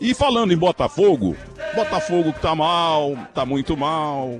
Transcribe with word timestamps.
E 0.00 0.14
falando 0.14 0.52
em 0.52 0.56
Botafogo, 0.56 1.34
Botafogo 1.74 2.32
tá 2.40 2.54
mal, 2.54 3.16
tá 3.34 3.44
muito 3.44 3.76
mal. 3.76 4.38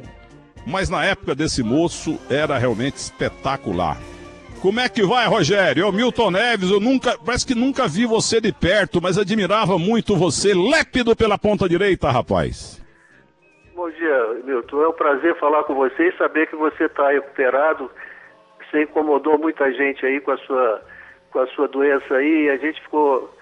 Mas 0.66 0.88
na 0.88 1.04
época 1.04 1.34
desse 1.34 1.62
moço 1.62 2.18
era 2.30 2.58
realmente 2.58 2.96
espetacular. 2.96 3.96
Como 4.62 4.80
é 4.80 4.88
que 4.88 5.02
vai, 5.02 5.26
Rogério? 5.26 5.84
Eu, 5.84 5.92
Milton 5.92 6.32
Neves, 6.32 6.70
eu 6.70 6.80
nunca, 6.80 7.16
parece 7.24 7.46
que 7.46 7.54
nunca 7.54 7.86
vi 7.88 8.06
você 8.06 8.40
de 8.40 8.52
perto, 8.52 9.00
mas 9.00 9.16
admirava 9.16 9.78
muito 9.78 10.16
você, 10.16 10.52
lépido 10.52 11.14
pela 11.14 11.38
ponta 11.38 11.68
direita, 11.68 12.10
rapaz. 12.10 12.84
Bom 13.74 13.88
dia, 13.90 14.42
Milton. 14.44 14.82
É 14.82 14.88
um 14.88 14.92
prazer 14.92 15.38
falar 15.38 15.62
com 15.62 15.74
você 15.74 16.08
e 16.08 16.16
saber 16.16 16.48
que 16.48 16.56
você 16.56 16.84
está 16.84 17.10
recuperado. 17.10 17.88
Você 18.70 18.82
incomodou 18.82 19.38
muita 19.38 19.72
gente 19.72 20.04
aí 20.04 20.20
com 20.20 20.32
a 20.32 20.38
sua, 20.38 20.82
com 21.30 21.38
a 21.38 21.46
sua 21.48 21.68
doença 21.68 22.14
aí. 22.14 22.50
A 22.50 22.56
gente 22.56 22.80
ficou 22.82 23.32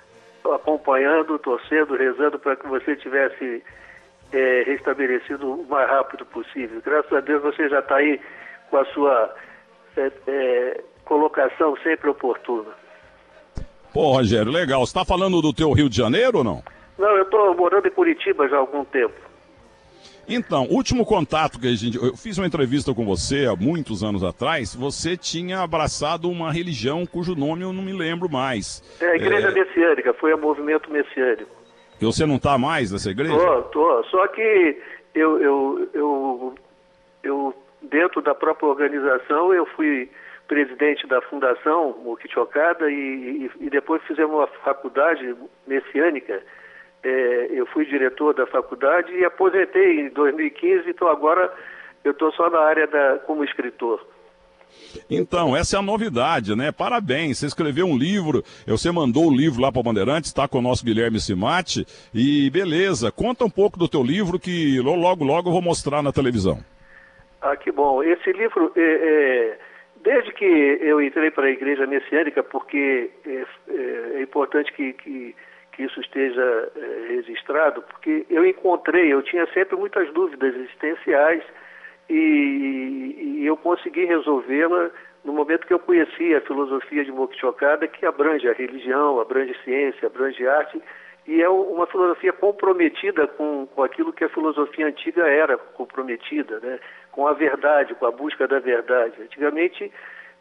acompanhando, 0.52 1.38
torcendo, 1.38 1.96
rezando 1.96 2.38
para 2.38 2.56
que 2.56 2.66
você 2.66 2.96
tivesse 2.96 3.62
é, 4.32 4.62
restabelecido 4.66 5.52
o 5.52 5.66
mais 5.66 5.88
rápido 5.88 6.24
possível. 6.26 6.80
Graças 6.84 7.12
a 7.12 7.20
Deus 7.20 7.42
você 7.42 7.68
já 7.68 7.80
está 7.80 7.96
aí 7.96 8.20
com 8.70 8.78
a 8.78 8.84
sua 8.86 9.34
é, 9.96 10.12
é, 10.26 10.80
colocação 11.04 11.76
sempre 11.82 12.10
oportuna. 12.10 12.70
Pô, 13.92 14.12
Rogério, 14.12 14.52
legal. 14.52 14.80
Você 14.80 14.90
está 14.90 15.04
falando 15.04 15.40
do 15.40 15.52
teu 15.52 15.72
Rio 15.72 15.88
de 15.88 15.96
Janeiro 15.96 16.38
ou 16.38 16.44
não? 16.44 16.62
Não, 16.98 17.16
eu 17.16 17.22
estou 17.22 17.54
morando 17.54 17.86
em 17.86 17.90
Curitiba 17.90 18.48
já 18.48 18.56
há 18.56 18.60
algum 18.60 18.84
tempo. 18.84 19.14
Então, 20.28 20.64
último 20.64 21.06
contato 21.06 21.60
que 21.60 21.68
a 21.68 21.74
gente. 21.76 21.96
Eu 21.96 22.16
fiz 22.16 22.36
uma 22.36 22.46
entrevista 22.46 22.92
com 22.92 23.04
você 23.04 23.46
há 23.46 23.54
muitos 23.54 24.02
anos 24.02 24.24
atrás. 24.24 24.74
Você 24.74 25.16
tinha 25.16 25.60
abraçado 25.60 26.28
uma 26.28 26.52
religião 26.52 27.06
cujo 27.06 27.34
nome 27.34 27.62
eu 27.62 27.72
não 27.72 27.82
me 27.82 27.92
lembro 27.92 28.28
mais. 28.28 28.82
É 29.00 29.06
a 29.06 29.16
Igreja 29.16 29.48
é... 29.48 29.52
Messiânica, 29.52 30.12
foi 30.14 30.34
o 30.34 30.38
movimento 30.38 30.90
messiânico. 30.90 31.50
E 32.00 32.04
você 32.04 32.26
não 32.26 32.36
está 32.36 32.58
mais 32.58 32.92
nessa 32.92 33.10
igreja? 33.10 33.34
Tô, 33.34 33.62
tô. 33.62 34.04
Só 34.04 34.26
que 34.28 34.82
eu, 35.14 35.40
eu, 35.40 35.88
eu, 35.94 36.54
eu, 37.22 37.54
dentro 37.82 38.20
da 38.20 38.34
própria 38.34 38.68
organização, 38.68 39.54
eu 39.54 39.64
fui 39.64 40.10
presidente 40.46 41.06
da 41.06 41.20
Fundação 41.22 41.96
Moquichocada 42.04 42.90
e, 42.90 42.94
e, 43.60 43.66
e 43.66 43.70
depois 43.70 44.02
fizemos 44.02 44.34
uma 44.34 44.46
faculdade 44.46 45.34
messiânica. 45.66 46.42
É, 47.08 47.48
eu 47.52 47.66
fui 47.66 47.86
diretor 47.86 48.34
da 48.34 48.48
faculdade 48.48 49.12
e 49.12 49.24
aposentei 49.24 50.00
em 50.00 50.08
2015, 50.08 50.90
então 50.90 51.06
agora 51.06 51.52
eu 52.02 52.10
estou 52.10 52.32
só 52.32 52.50
na 52.50 52.58
área 52.58 52.84
da, 52.88 53.18
como 53.18 53.44
escritor. 53.44 54.04
Então, 55.08 55.56
essa 55.56 55.76
é 55.76 55.78
a 55.78 55.82
novidade, 55.82 56.56
né? 56.56 56.72
Parabéns, 56.72 57.38
você 57.38 57.46
escreveu 57.46 57.86
um 57.86 57.96
livro, 57.96 58.42
você 58.66 58.90
mandou 58.90 59.28
o 59.28 59.34
livro 59.34 59.62
lá 59.62 59.70
para 59.70 59.84
Bandeirantes, 59.84 60.30
está 60.30 60.48
com 60.48 60.58
o 60.58 60.62
nosso 60.62 60.84
Guilherme 60.84 61.20
Simati, 61.20 61.86
e 62.12 62.50
beleza, 62.50 63.12
conta 63.12 63.44
um 63.44 63.50
pouco 63.50 63.78
do 63.78 63.88
teu 63.88 64.02
livro 64.02 64.36
que 64.36 64.80
logo, 64.80 65.24
logo 65.24 65.48
eu 65.48 65.52
vou 65.52 65.62
mostrar 65.62 66.02
na 66.02 66.12
televisão. 66.12 66.58
Ah, 67.40 67.56
que 67.56 67.70
bom. 67.70 68.02
Esse 68.02 68.32
livro, 68.32 68.72
é, 68.74 68.80
é, 68.80 69.58
desde 70.02 70.32
que 70.32 70.44
eu 70.44 71.00
entrei 71.00 71.30
para 71.30 71.46
a 71.46 71.50
Igreja 71.50 71.86
Messiânica, 71.86 72.42
porque 72.42 73.10
é, 73.24 73.44
é, 73.68 74.18
é 74.18 74.22
importante 74.22 74.72
que, 74.72 74.92
que, 74.94 75.36
que, 75.76 75.84
isso 75.84 76.00
esteja 76.00 76.72
é, 76.74 77.06
registrado, 77.08 77.82
porque 77.82 78.26
eu 78.30 78.44
encontrei, 78.46 79.12
eu 79.12 79.22
tinha 79.22 79.46
sempre 79.52 79.76
muitas 79.76 80.10
dúvidas 80.12 80.54
existenciais, 80.56 81.42
e, 82.08 83.36
e 83.40 83.46
eu 83.46 83.56
consegui 83.56 84.04
resolvê-la 84.04 84.90
no 85.24 85.32
momento 85.32 85.66
que 85.66 85.74
eu 85.74 85.78
conheci 85.78 86.34
a 86.34 86.40
filosofia 86.40 87.04
de 87.04 87.12
Mokshokada, 87.12 87.86
que 87.86 88.06
abrange 88.06 88.48
a 88.48 88.52
religião, 88.52 89.20
abrange 89.20 89.54
ciência, 89.64 90.06
abrange 90.06 90.46
arte, 90.46 90.80
e 91.26 91.42
é 91.42 91.48
uma 91.48 91.86
filosofia 91.86 92.32
comprometida 92.32 93.26
com, 93.26 93.66
com 93.66 93.82
aquilo 93.82 94.12
que 94.12 94.22
a 94.22 94.28
filosofia 94.28 94.86
antiga 94.86 95.26
era 95.26 95.58
comprometida, 95.58 96.60
né? 96.60 96.78
com 97.10 97.26
a 97.26 97.32
verdade, 97.32 97.94
com 97.96 98.06
a 98.06 98.12
busca 98.12 98.46
da 98.46 98.60
verdade. 98.60 99.20
Antigamente 99.20 99.92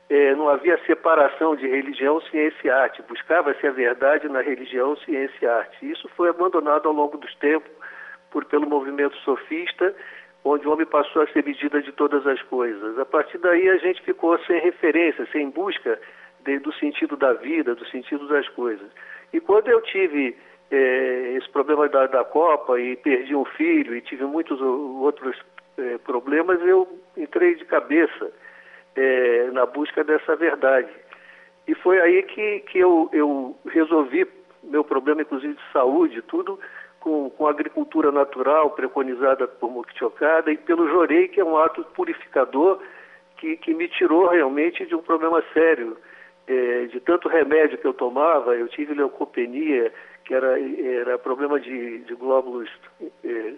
eh, 0.09 0.35
não 0.35 0.49
havia 0.49 0.77
separação 0.85 1.55
de 1.55 1.67
religião, 1.67 2.21
ciência 2.21 2.67
e 2.67 2.69
arte, 2.69 3.01
buscava-se 3.03 3.65
a 3.65 3.71
verdade 3.71 4.27
na 4.29 4.41
religião, 4.41 4.95
ciência 4.97 5.37
e 5.41 5.47
arte. 5.47 5.91
Isso 5.91 6.09
foi 6.15 6.29
abandonado 6.29 6.87
ao 6.87 6.93
longo 6.93 7.17
dos 7.17 7.33
tempos 7.35 7.71
por, 8.29 8.45
pelo 8.45 8.69
movimento 8.69 9.15
sofista 9.17 9.95
onde 10.45 10.67
o 10.67 10.71
homem 10.71 10.85
passou 10.85 11.23
a 11.23 11.27
ser 11.27 11.43
medida 11.43 11.81
de 11.81 11.91
todas 11.91 12.25
as 12.27 12.39
coisas. 12.43 12.99
A 12.99 13.05
partir 13.05 13.39
daí 13.39 13.67
a 13.67 13.77
gente 13.77 14.01
ficou 14.03 14.37
sem 14.45 14.61
referência, 14.61 15.27
sem 15.31 15.49
busca 15.49 15.99
de, 16.41 16.59
do 16.59 16.71
sentido 16.73 17.17
da 17.17 17.33
vida, 17.33 17.73
do 17.73 17.85
sentido 17.87 18.27
das 18.27 18.47
coisas. 18.49 18.87
E 19.33 19.39
quando 19.39 19.67
eu 19.69 19.81
tive 19.81 20.37
é, 20.69 21.33
esse 21.35 21.49
problema 21.49 21.89
da, 21.89 22.05
da, 22.05 22.23
Copa 22.23 22.79
e 22.79 22.95
perdi 22.95 23.35
um 23.35 23.43
filho 23.43 23.95
e 23.95 24.01
tive 24.01 24.23
muitos 24.25 24.61
outros 24.61 25.35
é, 25.79 25.97
problemas, 25.97 26.61
eu 26.61 26.87
entrei 27.17 27.55
de 27.55 27.65
cabeça 27.65 28.31
é, 28.95 29.49
na 29.51 29.65
busca 29.65 30.03
dessa 30.03 30.35
verdade. 30.35 30.89
E 31.67 31.73
foi 31.75 31.99
aí 31.99 32.23
que, 32.23 32.59
que 32.61 32.79
eu, 32.79 33.09
eu 33.11 33.55
resolvi 33.67 34.27
meu 34.63 34.83
problema, 34.83 35.21
inclusive 35.21 35.53
de 35.53 35.71
saúde, 35.71 36.21
tudo, 36.23 36.59
com, 36.99 37.29
com 37.29 37.47
agricultura 37.47 38.11
natural 38.11 38.71
preconizada 38.71 39.47
por 39.47 39.71
Muktiokada 39.71 40.51
e 40.51 40.57
pelo 40.57 40.89
jorei, 40.89 41.27
que 41.27 41.39
é 41.39 41.45
um 41.45 41.57
ato 41.57 41.83
purificador 41.95 42.79
que, 43.37 43.57
que 43.57 43.73
me 43.73 43.87
tirou 43.87 44.27
realmente 44.27 44.85
de 44.85 44.95
um 44.95 45.01
problema 45.01 45.43
sério. 45.53 45.97
É, 46.47 46.85
de 46.85 46.99
tanto 46.99 47.27
remédio 47.27 47.79
que 47.79 47.87
eu 47.87 47.93
tomava, 47.93 48.55
eu 48.55 48.67
tive 48.67 48.93
leucopenia, 48.93 49.91
que 50.23 50.31
era, 50.31 50.59
era 50.59 51.17
problema 51.17 51.59
de, 51.59 51.99
de 51.99 52.13
glóbulos, 52.13 52.69
é, 53.23 53.53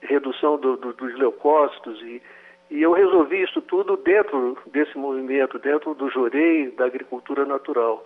redução 0.00 0.58
do, 0.58 0.76
do, 0.76 0.92
dos 0.94 1.16
leucócitos, 1.16 2.00
e, 2.02 2.20
e 2.70 2.82
eu 2.82 2.92
resolvi 2.92 3.42
isso 3.42 3.60
tudo 3.62 3.96
dentro 3.96 4.58
desse 4.66 4.96
movimento, 4.96 5.58
dentro 5.58 5.94
do 5.94 6.10
jorei, 6.10 6.70
da 6.70 6.86
agricultura 6.86 7.44
natural. 7.44 8.04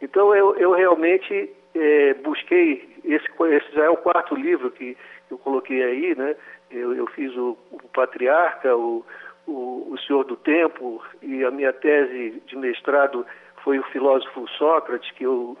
Então 0.00 0.34
eu, 0.34 0.54
eu 0.56 0.72
realmente 0.72 1.50
é, 1.74 2.14
busquei, 2.14 2.88
esse, 3.04 3.26
esse, 3.26 3.72
já 3.74 3.84
é 3.84 3.90
o 3.90 3.96
quarto 3.96 4.34
livro 4.34 4.70
que 4.70 4.96
eu 5.30 5.38
coloquei 5.38 5.82
aí, 5.82 6.14
né? 6.14 6.36
Eu, 6.70 6.94
eu 6.94 7.06
fiz 7.08 7.34
o, 7.36 7.56
o 7.70 7.88
Patriarca, 7.94 8.76
o, 8.76 9.04
o, 9.46 9.88
o, 9.92 9.98
Senhor 9.98 10.24
do 10.24 10.36
Tempo, 10.36 11.02
e 11.22 11.44
a 11.44 11.50
minha 11.50 11.72
tese 11.72 12.42
de 12.46 12.56
mestrado 12.56 13.24
foi 13.62 13.78
o 13.78 13.84
filósofo 13.84 14.48
Sócrates, 14.58 15.10
que 15.12 15.24
eu, 15.24 15.56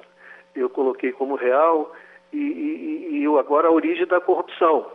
eu 0.54 0.68
coloquei 0.68 1.12
como 1.12 1.36
real, 1.36 1.92
e, 2.32 2.38
e, 2.38 3.22
e 3.22 3.38
agora 3.38 3.68
a 3.68 3.72
origem 3.72 4.06
da 4.06 4.20
corrupção. 4.20 4.90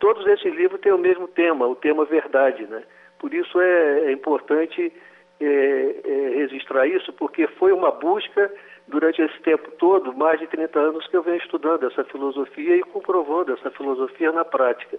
Todos 0.00 0.26
esses 0.26 0.52
livros 0.54 0.80
têm 0.80 0.92
o 0.92 0.98
mesmo 0.98 1.28
tema, 1.28 1.66
o 1.66 1.76
tema 1.76 2.04
verdade, 2.04 2.66
né? 2.66 2.82
Por 3.18 3.32
isso 3.34 3.60
é, 3.60 4.06
é 4.06 4.12
importante 4.12 4.92
é, 5.38 5.44
é, 5.44 6.36
registrar 6.36 6.86
isso, 6.86 7.12
porque 7.12 7.46
foi 7.46 7.70
uma 7.70 7.90
busca 7.90 8.50
durante 8.88 9.20
esse 9.20 9.38
tempo 9.40 9.70
todo, 9.72 10.16
mais 10.16 10.40
de 10.40 10.46
30 10.46 10.78
anos 10.78 11.06
que 11.06 11.16
eu 11.16 11.22
venho 11.22 11.36
estudando 11.36 11.86
essa 11.86 12.02
filosofia 12.04 12.76
e 12.76 12.82
comprovando 12.82 13.52
essa 13.52 13.70
filosofia 13.70 14.32
na 14.32 14.44
prática. 14.44 14.98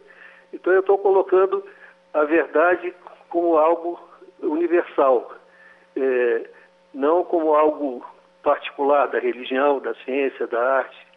Então 0.54 0.72
eu 0.72 0.82
estou 0.82 1.00
colocando 1.00 1.66
a 2.14 2.24
verdade 2.24 2.94
como 3.28 3.58
algo 3.58 4.00
universal, 4.42 5.34
é, 5.96 6.50
não 6.94 7.24
como 7.24 7.56
algo 7.56 8.06
particular 8.44 9.08
da 9.08 9.20
religião, 9.20 9.80
da 9.80 9.96
ciência, 9.96 10.46
da 10.46 10.62
arte. 10.78 11.08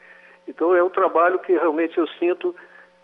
Então 0.49 0.75
é 0.75 0.83
um 0.83 0.91
trabalho 0.91 1.39
que 1.41 1.53
realmente 1.53 1.99
eu 1.99 2.07
sinto 2.19 2.55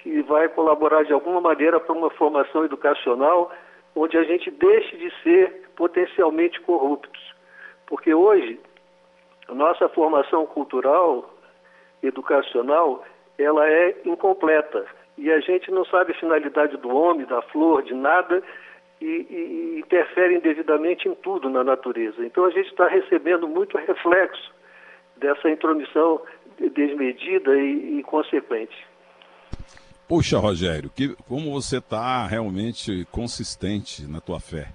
que 0.03 0.23
vai 0.23 0.49
colaborar 0.49 1.05
de 1.05 1.13
alguma 1.13 1.41
maneira 1.41 1.79
para 1.79 1.95
uma 1.95 2.11
formação 2.11 2.65
educacional 2.65 3.51
onde 3.95 4.17
a 4.17 4.23
gente 4.25 4.51
deixe 4.51 4.97
de 4.97 5.13
ser 5.23 5.69
potencialmente 5.77 6.61
corruptos. 6.61 7.35
Porque 7.87 8.15
hoje 8.15 8.61
nossa 9.53 9.89
formação 9.89 10.47
cultural, 10.47 11.29
educacional, 12.03 13.05
ela 13.39 13.69
é 13.69 13.97
incompleta. 14.05 14.87
E 15.19 15.31
a 15.31 15.41
gente 15.41 15.71
não 15.71 15.85
sabe 15.85 16.13
a 16.13 16.19
finalidade 16.19 16.77
do 16.77 16.89
homem, 16.89 17.27
da 17.27 17.43
flor, 17.43 17.83
de 17.83 17.95
nada, 17.95 18.43
e, 19.01 19.05
e, 19.05 19.77
e 19.77 19.81
interfere 19.81 20.35
indevidamente 20.35 21.09
em 21.09 21.15
tudo 21.15 21.49
na 21.49 21.65
natureza. 21.65 22.25
Então 22.25 22.45
a 22.45 22.51
gente 22.51 22.69
está 22.69 22.87
recebendo 22.87 23.49
muito 23.49 23.77
reflexo 23.77 24.53
dessa 25.17 25.51
intromissão 25.51 26.21
desmedida 26.59 27.59
e, 27.59 27.99
e 27.99 28.03
consequente. 28.03 28.87
Puxa, 30.11 30.41
Rogério, 30.41 30.91
que, 30.93 31.15
como 31.29 31.53
você 31.53 31.77
está 31.77 32.27
realmente 32.27 33.07
consistente 33.13 34.03
na 34.09 34.21
tua 34.21 34.41
fé. 34.41 34.73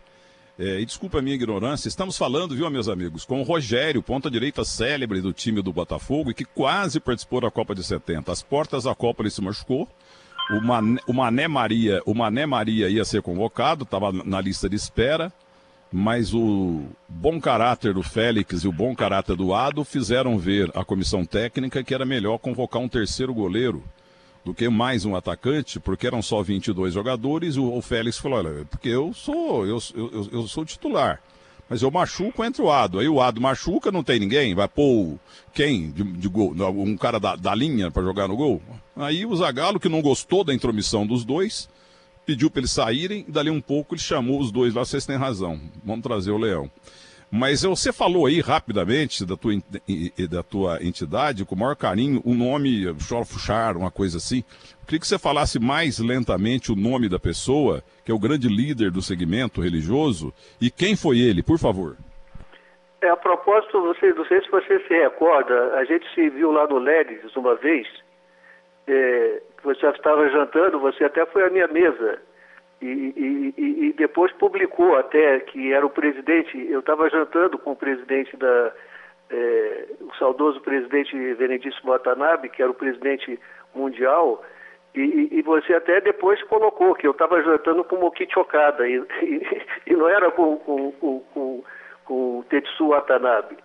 É, 0.58 0.80
e 0.80 0.86
desculpa 0.86 1.20
a 1.20 1.22
minha 1.22 1.36
ignorância, 1.36 1.90
estamos 1.90 2.18
falando, 2.18 2.56
viu, 2.56 2.70
meus 2.70 2.88
amigos, 2.88 3.26
com 3.26 3.42
o 3.42 3.44
Rogério, 3.44 4.02
ponta-direita 4.02 4.64
célebre 4.64 5.20
do 5.20 5.34
time 5.34 5.62
do 5.62 5.74
Botafogo 5.74 6.32
e 6.32 6.34
que 6.34 6.46
quase 6.46 7.02
participou 7.02 7.42
da 7.42 7.52
Copa 7.52 7.76
de 7.76 7.84
70. 7.84 8.32
As 8.32 8.42
portas 8.42 8.86
da 8.86 8.96
Copa 8.96 9.24
ele 9.24 9.30
se 9.30 9.42
machucou. 9.42 9.90
O 10.52 10.62
Mané, 10.62 11.02
o 11.06 11.12
Mané 11.12 11.50
Maria, 11.50 12.02
o 12.06 12.14
Mané 12.14 12.46
Maria 12.46 12.88
ia 12.88 13.04
ser 13.04 13.22
convocado, 13.22 13.84
estava 13.84 14.14
na 14.14 14.40
lista 14.40 14.70
de 14.70 14.78
espera. 14.78 15.34
mas 15.92 16.34
o 16.34 16.86
bom 17.10 17.42
caráter 17.42 17.94
do 17.94 18.02
Félix 18.02 18.64
e 18.64 18.70
o 18.70 18.72
bom 18.72 18.96
caráter 18.96 19.36
do 19.36 19.54
Ado 19.54 19.84
fizeram 19.84 20.38
ver 20.38 20.72
à 20.74 20.86
comissão 20.86 21.26
técnica 21.26 21.84
que 21.84 21.94
era 21.94 22.06
melhor 22.06 22.38
convocar 22.38 22.82
um 22.82 22.88
terceiro 22.88 23.34
goleiro 23.34 23.84
do 24.46 24.54
que 24.54 24.70
mais 24.70 25.04
um 25.04 25.16
atacante, 25.16 25.80
porque 25.80 26.06
eram 26.06 26.22
só 26.22 26.44
22 26.44 26.94
jogadores, 26.94 27.56
e 27.56 27.60
o, 27.60 27.82
Félix 27.82 28.20
falou, 28.20 28.38
olha, 28.38 28.64
porque 28.66 28.90
eu 28.90 29.12
sou, 29.12 29.66
eu, 29.66 29.80
eu, 29.96 30.30
eu 30.32 30.48
sou 30.48 30.64
titular. 30.64 31.20
Mas 31.68 31.82
eu 31.82 31.90
machuco 31.90 32.46
entre 32.46 32.62
o 32.62 32.72
Ado. 32.72 33.00
Aí 33.00 33.10
o 33.10 33.20
Ado 33.20 33.42
machuca, 33.42 33.92
não 33.92 34.04
tem 34.04 34.20
ninguém. 34.20 34.54
Vai 34.54 34.68
pôr 34.68 35.18
quem 35.52 35.90
de, 35.90 36.04
de 36.04 36.28
gol? 36.28 36.54
Um 36.76 36.96
cara 36.96 37.20
da, 37.20 37.36
da 37.36 37.56
linha 37.56 37.90
para 37.90 38.04
jogar 38.04 38.28
no 38.28 38.38
gol? 38.38 38.62
Aí 38.96 39.26
o 39.26 39.36
Zagallo, 39.36 39.80
que 39.80 39.90
não 39.90 40.00
gostou 40.00 40.44
da 40.44 40.54
intromissão 40.54 41.08
dos 41.08 41.26
dois, 41.26 41.68
pediu 42.24 42.52
para 42.52 42.60
eles 42.60 42.72
saírem. 42.72 43.26
E 43.28 43.32
dali 43.32 43.50
um 43.50 43.60
pouco 43.60 43.96
ele 43.96 44.02
chamou 44.02 44.40
os 44.40 44.52
dois 44.52 44.76
lá. 44.76 44.86
Vocês 44.86 45.08
têm 45.08 45.18
razão. 45.18 45.60
Vamos 45.84 46.04
trazer 46.04 46.30
o 46.30 46.38
Leão. 46.38 46.70
Mas 47.32 47.64
você 47.64 47.92
falou 47.92 48.28
aí 48.28 48.40
rapidamente 48.40 49.26
da 49.26 49.36
tua, 49.36 49.54
da 50.30 50.44
tua 50.44 50.84
entidade, 50.84 51.44
com 51.44 51.56
o 51.56 51.58
maior 51.58 51.76
carinho, 51.76 52.22
o 52.24 52.34
nome 52.34 52.86
Chorfuchar, 53.00 53.76
uma 53.76 53.92
coisa 53.92 54.18
assim. 54.18 54.44
Eu 54.82 54.86
queria 54.86 55.00
que 55.00 55.08
você 55.08 55.18
falasse 55.18 55.60
mais 55.60 56.00
lentamente 56.00 56.72
o 56.72 56.76
nome 56.76 57.10
da 57.10 57.20
pessoa, 57.20 57.84
que 58.06 58.12
é 58.12 58.16
o 58.16 58.20
grande 58.20 58.48
líder 58.48 58.92
do 58.92 59.02
segmento 59.02 59.62
religioso, 59.62 60.34
e 60.62 60.70
quem 60.70 60.96
foi 60.96 61.20
ele, 61.20 61.42
por 61.42 61.58
favor. 61.58 61.98
É, 63.02 63.10
a 63.10 63.18
propósito, 63.18 63.82
você, 63.82 64.14
não 64.14 64.26
sei 64.26 64.42
se 64.42 64.50
você 64.50 64.80
se 64.88 64.94
recorda, 64.94 65.76
a 65.76 65.84
gente 65.86 66.06
se 66.14 66.30
viu 66.30 66.52
lá 66.52 66.68
no 66.68 66.78
Ledes 66.78 67.36
uma 67.36 67.56
vez, 67.56 67.88
é, 68.88 69.42
você 69.64 69.88
estava 69.88 70.30
jantando, 70.30 70.80
você 70.80 71.04
até 71.04 71.26
foi 71.26 71.46
à 71.46 71.50
minha 71.50 71.68
mesa, 71.68 72.22
e, 72.82 73.54
e, 73.58 73.88
e, 73.88 73.94
depois 73.94 74.32
publicou 74.34 74.98
até 74.98 75.40
que 75.40 75.72
era 75.72 75.86
o 75.86 75.90
presidente, 75.90 76.58
eu 76.70 76.82
estava 76.82 77.10
jantando 77.10 77.58
com 77.58 77.72
o 77.72 77.76
presidente 77.76 78.36
da, 78.38 78.74
é, 79.30 79.86
o 80.02 80.14
saudoso 80.16 80.60
presidente 80.62 81.16
Benedício 81.36 81.82
Watanabe, 81.84 82.50
que 82.50 82.62
era 82.62 82.72
o 82.72 82.76
presidente 82.76 83.40
mundial, 83.74 84.44
e, 84.94 85.30
e, 85.32 85.42
você 85.42 85.74
até 85.74 86.00
depois 86.00 86.42
colocou 86.44 86.96
que 86.96 87.06
eu 87.06 87.12
estava 87.12 87.42
jantando 87.44 87.84
com 87.84 87.98
o 87.98 88.02
Mokichi 88.02 88.40
Okada, 88.40 88.88
e, 88.88 89.04
e, 89.88 89.94
não 89.94 90.08
era 90.08 90.32
com, 90.32 90.58
com, 90.58 90.92
com, 90.94 91.20
com, 91.34 91.64
com 92.06 92.40
o 92.40 92.46
Tetsu 92.50 92.90
Watanabe. 92.90 93.58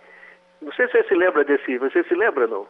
Não 0.61 0.71
sei 0.73 0.87
se 0.87 0.93
você 0.93 1.03
se 1.07 1.15
lembra 1.15 1.43
desse, 1.43 1.77
você 1.77 2.03
se 2.03 2.13
lembra 2.13 2.47
não? 2.47 2.65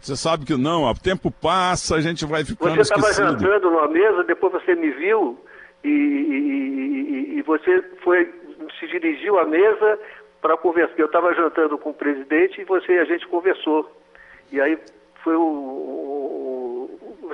Você 0.00 0.16
sabe 0.16 0.44
que 0.44 0.54
não, 0.54 0.84
o 0.84 0.94
tempo 0.94 1.30
passa, 1.30 1.96
a 1.96 2.00
gente 2.00 2.26
vai 2.26 2.44
ficando 2.44 2.74
Você 2.74 2.80
estava 2.80 3.12
jantando 3.12 3.70
numa 3.70 3.88
mesa, 3.88 4.22
depois 4.24 4.52
você 4.52 4.74
me 4.74 4.90
viu, 4.90 5.38
e, 5.84 5.88
e, 5.88 7.38
e 7.38 7.42
você 7.42 7.82
foi, 8.02 8.32
se 8.78 8.86
dirigiu 8.86 9.38
à 9.38 9.44
mesa 9.44 9.98
para 10.40 10.56
conversar. 10.56 10.94
Eu 10.98 11.06
estava 11.06 11.34
jantando 11.34 11.78
com 11.78 11.90
o 11.90 11.94
presidente 11.94 12.60
e 12.60 12.64
você 12.64 12.92
a 12.98 13.04
gente 13.04 13.26
conversou. 13.28 13.90
E 14.50 14.60
aí 14.60 14.78
foi 15.22 15.36
o, 15.36 15.40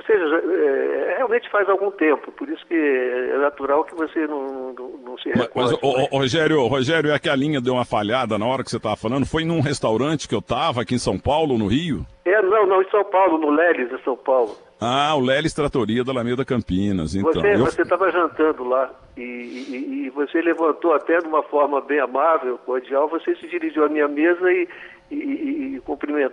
ou 0.01 0.05
seja, 0.05 0.35
é, 0.35 1.15
realmente 1.17 1.49
faz 1.49 1.69
algum 1.69 1.91
tempo, 1.91 2.31
por 2.31 2.49
isso 2.49 2.65
que 2.65 2.73
é 2.73 3.37
natural 3.37 3.83
que 3.83 3.93
você 3.93 4.25
não, 4.25 4.73
não, 4.73 4.89
não 5.05 5.17
se 5.17 5.29
recorde. 5.29 5.51
Mas, 5.55 5.71
mas 5.71 5.83
o, 5.83 6.15
o, 6.15 6.19
Rogério, 6.19 6.65
Rogério, 6.67 7.11
é 7.11 7.19
que 7.19 7.29
a 7.29 7.35
linha 7.35 7.61
deu 7.61 7.73
uma 7.73 7.85
falhada 7.85 8.37
na 8.37 8.45
hora 8.45 8.63
que 8.63 8.69
você 8.69 8.77
estava 8.77 8.95
falando. 8.95 9.25
Foi 9.25 9.45
num 9.45 9.61
restaurante 9.61 10.27
que 10.27 10.33
eu 10.33 10.39
estava 10.39 10.81
aqui 10.81 10.95
em 10.95 10.99
São 10.99 11.19
Paulo, 11.19 11.57
no 11.57 11.67
Rio? 11.67 12.05
É, 12.25 12.41
não, 12.41 12.65
não, 12.65 12.81
em 12.81 12.89
São 12.89 13.03
Paulo, 13.05 13.37
no 13.37 13.51
Leles, 13.51 13.91
em 13.91 14.03
São 14.03 14.17
Paulo. 14.17 14.57
Ah, 14.79 15.15
o 15.15 15.19
Leles 15.19 15.53
Tratoria 15.53 16.03
da 16.03 16.11
Alameda 16.11 16.43
Campinas, 16.43 17.13
então. 17.13 17.33
Você 17.59 17.83
estava 17.83 18.05
eu... 18.05 18.11
jantando 18.11 18.63
lá 18.63 18.89
e, 19.15 19.21
e, 19.21 20.05
e, 20.05 20.09
você 20.09 20.41
levantou 20.41 20.93
até 20.93 21.19
de 21.19 21.27
uma 21.27 21.43
forma 21.43 21.79
bem 21.81 21.99
amável, 21.99 22.57
cordial, 22.65 23.07
você 23.07 23.35
se 23.35 23.47
dirigiu 23.47 23.85
à 23.85 23.89
minha 23.89 24.07
mesa 24.07 24.51
e, 24.51 24.67
e, 25.11 25.15
e 25.15 25.81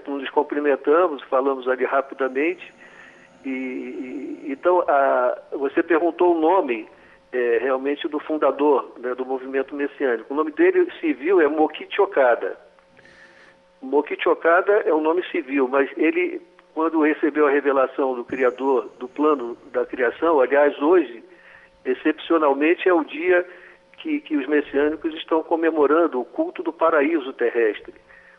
nos 0.09 0.31
cumprimentamos, 0.31 1.23
falamos 1.25 1.69
ali 1.69 1.85
rapidamente. 1.85 2.73
E, 3.45 4.45
então, 4.47 4.85
a, 4.89 5.39
você 5.53 5.83
perguntou 5.83 6.37
o 6.37 6.41
nome 6.41 6.89
é, 7.33 7.59
realmente 7.59 8.09
do 8.09 8.19
fundador 8.21 8.93
né, 8.99 9.15
do 9.15 9.25
movimento 9.25 9.75
messiânico. 9.75 10.33
O 10.33 10.37
nome 10.37 10.53
dele 10.53 10.91
civil 11.01 11.41
é 11.41 11.49
Mokichi 11.49 12.01
Okada. 12.01 12.59
Mokichi 13.81 14.29
Okada 14.29 14.73
é 14.85 14.93
um 14.93 15.01
nome 15.01 15.23
civil, 15.31 15.69
mas 15.69 15.91
ele 15.97 16.41
quando 16.79 17.03
recebeu 17.03 17.49
a 17.49 17.51
revelação 17.51 18.15
do 18.15 18.25
Criador, 18.25 18.89
do 19.01 19.09
plano 19.09 19.59
da 19.73 19.85
criação, 19.85 20.41
aliás, 20.41 20.81
hoje, 20.81 21.25
excepcionalmente, 21.85 22.89
é 22.89 22.95
o 22.95 23.03
dia 23.03 23.45
que, 23.97 24.21
que 24.21 24.37
os 24.37 24.47
messiânicos 24.47 25.13
estão 25.15 25.43
comemorando 25.43 26.21
o 26.21 26.25
culto 26.25 26.63
do 26.63 26.73
paraíso 26.73 27.33
terrestre. 27.33 27.95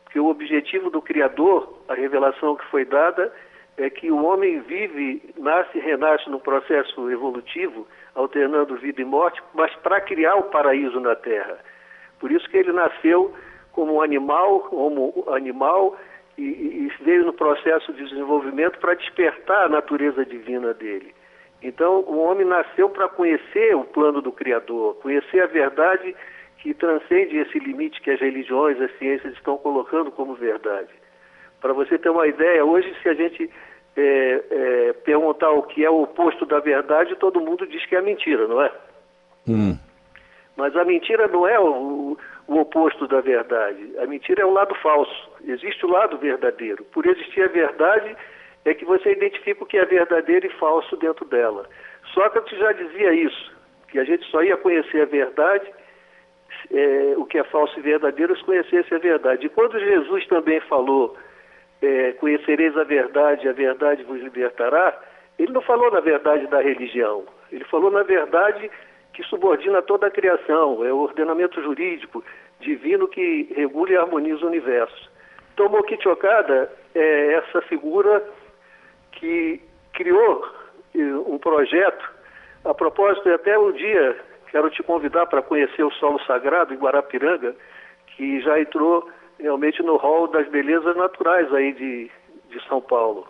Porque 0.05 0.21
o 0.21 0.27
objetivo 0.27 0.89
do 0.89 1.01
Criador, 1.01 1.81
a 1.89 1.93
revelação 1.93 2.55
que 2.55 2.65
foi 2.67 2.85
dada, 2.85 3.29
é 3.79 3.89
que 3.89 4.11
o 4.11 4.23
homem 4.23 4.59
vive, 4.61 5.33
nasce 5.37 5.77
e 5.77 5.81
renasce 5.81 6.29
num 6.29 6.39
processo 6.39 7.09
evolutivo, 7.09 7.87
alternando 8.13 8.75
vida 8.75 9.01
e 9.01 9.05
morte, 9.05 9.41
mas 9.53 9.73
para 9.77 10.01
criar 10.01 10.35
o 10.35 10.43
paraíso 10.43 10.99
na 10.99 11.15
Terra. 11.15 11.57
Por 12.19 12.31
isso 12.31 12.49
que 12.49 12.57
ele 12.57 12.73
nasceu 12.73 13.33
como 13.71 13.95
um 13.95 14.01
animal, 14.01 14.59
como 14.61 15.25
animal, 15.29 15.97
e, 16.37 16.43
e 16.43 16.91
veio 17.03 17.25
no 17.25 17.33
processo 17.33 17.93
de 17.93 18.03
desenvolvimento 18.03 18.79
para 18.79 18.93
despertar 18.95 19.65
a 19.65 19.69
natureza 19.69 20.25
divina 20.25 20.73
dele. 20.73 21.13
Então, 21.61 22.01
o 22.01 22.19
homem 22.19 22.45
nasceu 22.45 22.89
para 22.89 23.09
conhecer 23.09 23.75
o 23.75 23.83
plano 23.83 24.21
do 24.21 24.31
Criador, 24.31 24.95
conhecer 24.95 25.41
a 25.41 25.47
verdade 25.47 26.15
que 26.57 26.73
transcende 26.73 27.37
esse 27.37 27.59
limite 27.59 28.01
que 28.01 28.11
as 28.11 28.19
religiões, 28.19 28.79
as 28.81 28.91
ciências 28.97 29.33
estão 29.33 29.57
colocando 29.57 30.11
como 30.11 30.35
verdade. 30.35 30.89
Para 31.61 31.73
você 31.73 31.97
ter 31.97 32.09
uma 32.09 32.27
ideia, 32.27 32.63
hoje, 32.63 32.93
se 33.01 33.09
a 33.09 33.13
gente 33.13 33.49
é, 33.99 34.43
é, 34.51 34.93
perguntar 34.93 35.51
o 35.51 35.63
que 35.63 35.83
é 35.83 35.89
o 35.89 36.03
oposto 36.03 36.45
da 36.45 36.59
verdade, 36.59 37.15
todo 37.17 37.41
mundo 37.41 37.67
diz 37.67 37.85
que 37.85 37.95
é 37.95 38.01
mentira, 38.01 38.47
não 38.47 38.61
é? 38.61 38.71
Hum. 39.47 39.77
Mas 40.55 40.75
a 40.75 40.85
mentira 40.85 41.27
não 41.27 41.47
é 41.47 41.59
o, 41.59 42.17
o 42.47 42.59
oposto 42.59 43.07
da 43.07 43.19
verdade. 43.21 43.93
A 43.97 44.05
mentira 44.05 44.41
é 44.41 44.45
o 44.45 44.53
lado 44.53 44.73
falso. 44.75 45.29
Existe 45.45 45.85
o 45.85 45.89
lado 45.89 46.17
verdadeiro. 46.17 46.83
Por 46.85 47.05
existir 47.05 47.43
a 47.43 47.47
verdade, 47.47 48.15
é 48.65 48.73
que 48.73 48.85
você 48.85 49.11
identifica 49.11 49.63
o 49.63 49.67
que 49.67 49.77
é 49.77 49.85
verdadeiro 49.85 50.47
e 50.47 50.57
falso 50.57 50.95
dentro 50.97 51.25
dela. 51.25 51.65
Sócrates 52.13 52.57
já 52.57 52.71
dizia 52.71 53.13
isso, 53.13 53.51
que 53.89 53.99
a 53.99 54.03
gente 54.03 54.25
só 54.29 54.41
ia 54.41 54.57
conhecer 54.57 55.01
a 55.01 55.05
verdade, 55.05 55.69
é, 56.71 57.13
o 57.17 57.25
que 57.25 57.37
é 57.37 57.43
falso 57.45 57.77
e 57.79 57.81
verdadeiro, 57.81 58.35
se 58.37 58.43
conhecesse 58.43 58.93
a 58.93 58.97
verdade. 58.97 59.45
E 59.45 59.49
quando 59.49 59.79
Jesus 59.79 60.25
também 60.27 60.59
falou, 60.61 61.17
é, 61.81 62.11
conhecereis 62.13 62.75
a 62.77 62.83
verdade, 62.83 63.47
a 63.47 63.53
verdade 63.53 64.03
vos 64.03 64.21
libertará, 64.21 64.97
ele 65.37 65.53
não 65.53 65.61
falou 65.61 65.91
na 65.91 65.99
verdade 65.99 66.47
da 66.47 66.61
religião, 66.61 67.23
ele 67.51 67.63
falou 67.65 67.89
na 67.89 68.03
verdade 68.03 68.69
que 69.13 69.23
subordina 69.23 69.81
toda 69.81 70.07
a 70.07 70.11
criação, 70.11 70.85
é 70.85 70.91
o 70.91 70.97
ordenamento 70.97 71.61
jurídico 71.61 72.23
divino 72.59 73.07
que 73.07 73.51
regula 73.55 73.91
e 73.91 73.97
harmoniza 73.97 74.45
o 74.45 74.47
universo. 74.47 75.09
Então, 75.53 75.69
Mokichi 75.69 76.07
Okada 76.07 76.71
é 76.95 77.33
essa 77.33 77.61
figura 77.63 78.23
que 79.11 79.61
criou 79.93 80.45
eh, 80.95 80.99
um 81.27 81.37
projeto. 81.37 82.09
A 82.63 82.73
propósito, 82.73 83.29
até 83.29 83.57
um 83.57 83.71
dia 83.71 84.17
quero 84.51 84.69
te 84.69 84.81
convidar 84.83 85.25
para 85.27 85.41
conhecer 85.41 85.83
o 85.83 85.91
solo 85.91 86.19
sagrado 86.25 86.73
em 86.73 86.77
Guarapiranga, 86.77 87.55
que 88.07 88.41
já 88.41 88.59
entrou 88.59 89.09
realmente 89.39 89.81
no 89.81 89.97
hall 89.97 90.27
das 90.27 90.47
belezas 90.49 90.95
naturais 90.95 91.51
aí 91.53 91.73
de, 91.73 92.11
de 92.49 92.67
São 92.67 92.81
Paulo. 92.81 93.27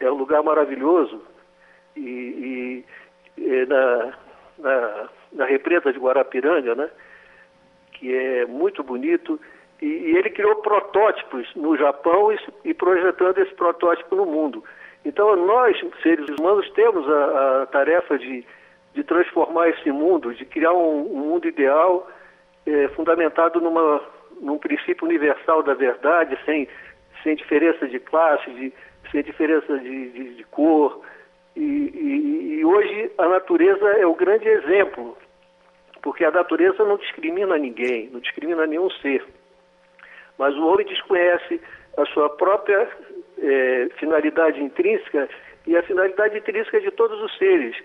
É 0.00 0.10
um 0.10 0.14
lugar 0.14 0.42
maravilhoso 0.42 1.20
e, 1.96 2.84
e, 3.36 3.42
e 3.42 3.66
na, 3.66 4.12
na, 4.58 5.08
na 5.32 5.44
represa 5.44 5.92
de 5.92 5.98
Guarapiranga, 5.98 6.74
né? 6.74 6.90
que 7.92 8.14
é 8.14 8.46
muito 8.46 8.82
bonito, 8.82 9.38
e, 9.80 9.86
e 9.86 10.16
ele 10.16 10.30
criou 10.30 10.56
protótipos 10.56 11.48
no 11.54 11.76
Japão 11.76 12.36
e, 12.64 12.74
projetando 12.74 13.38
esse 13.38 13.54
protótipo 13.54 14.16
no 14.16 14.26
mundo. 14.26 14.64
Então 15.04 15.34
nós, 15.36 15.76
seres 16.02 16.26
humanos, 16.38 16.70
temos 16.70 17.08
a, 17.08 17.62
a 17.62 17.66
tarefa 17.66 18.18
de, 18.18 18.44
de 18.94 19.04
transformar 19.04 19.68
esse 19.68 19.90
mundo, 19.90 20.34
de 20.34 20.44
criar 20.44 20.72
um, 20.72 21.12
um 21.12 21.18
mundo 21.18 21.48
ideal 21.48 22.08
é, 22.66 22.88
fundamentado 22.88 23.60
numa, 23.60 24.00
num 24.42 24.58
princípio 24.58 25.06
universal 25.06 25.62
da 25.62 25.72
verdade, 25.72 26.36
sem, 26.44 26.68
sem 27.22 27.36
diferença 27.36 27.86
de 27.86 27.98
classe, 28.00 28.50
de, 28.50 28.72
sem 29.10 29.22
diferença 29.22 29.78
de, 29.78 30.10
de, 30.10 30.34
de 30.34 30.44
cor, 30.44 31.00
e, 31.54 31.60
e, 31.60 32.58
e, 32.58 32.64
hoje 32.64 33.10
a 33.18 33.28
natureza 33.28 33.86
é 33.98 34.06
o 34.06 34.14
grande 34.14 34.48
exemplo, 34.48 35.16
porque 36.02 36.24
a 36.24 36.30
natureza 36.30 36.84
não 36.84 36.96
discrimina 36.96 37.56
ninguém, 37.56 38.08
não 38.10 38.20
discrimina 38.20 38.66
nenhum 38.66 38.90
ser. 38.90 39.24
Mas 40.38 40.54
o 40.56 40.66
homem 40.66 40.86
desconhece 40.86 41.60
a 41.96 42.06
sua 42.06 42.30
própria 42.30 42.88
é, 43.38 43.88
finalidade 43.98 44.62
intrínseca 44.62 45.28
e 45.66 45.76
a 45.76 45.82
finalidade 45.82 46.38
intrínseca 46.38 46.80
de 46.80 46.90
todos 46.90 47.20
os 47.20 47.36
seres. 47.36 47.76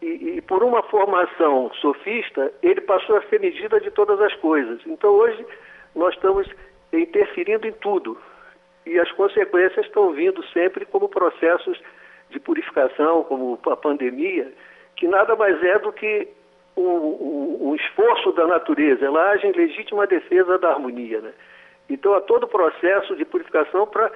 e, 0.00 0.36
e, 0.36 0.40
por 0.42 0.62
uma 0.62 0.82
formação 0.84 1.72
sofista, 1.80 2.52
ele 2.62 2.80
passou 2.80 3.16
a 3.16 3.22
ser 3.22 3.40
medida 3.40 3.80
de 3.80 3.90
todas 3.90 4.20
as 4.20 4.34
coisas. 4.36 4.80
Então 4.86 5.10
hoje 5.10 5.44
nós 5.94 6.14
estamos 6.14 6.48
interferindo 6.92 7.66
em 7.66 7.72
tudo. 7.72 8.18
E 8.86 8.98
as 8.98 9.10
consequências 9.12 9.86
estão 9.86 10.12
vindo 10.12 10.44
sempre 10.48 10.84
como 10.84 11.08
processos 11.08 11.80
de 12.30 12.38
purificação, 12.38 13.24
como 13.24 13.58
a 13.66 13.76
pandemia, 13.76 14.52
que 14.96 15.08
nada 15.08 15.34
mais 15.36 15.62
é 15.62 15.78
do 15.78 15.92
que 15.92 16.28
um, 16.76 16.82
um, 16.82 17.58
um 17.68 17.74
esforço 17.74 18.32
da 18.32 18.46
natureza. 18.46 19.06
Ela 19.06 19.30
age 19.30 19.46
em 19.46 19.52
legítima 19.52 20.06
defesa 20.06 20.58
da 20.58 20.70
harmonia. 20.70 21.20
Né? 21.20 21.32
Então 21.88 22.14
há 22.14 22.20
todo 22.20 22.44
o 22.44 22.48
processo 22.48 23.16
de 23.16 23.24
purificação 23.24 23.86
para 23.86 24.10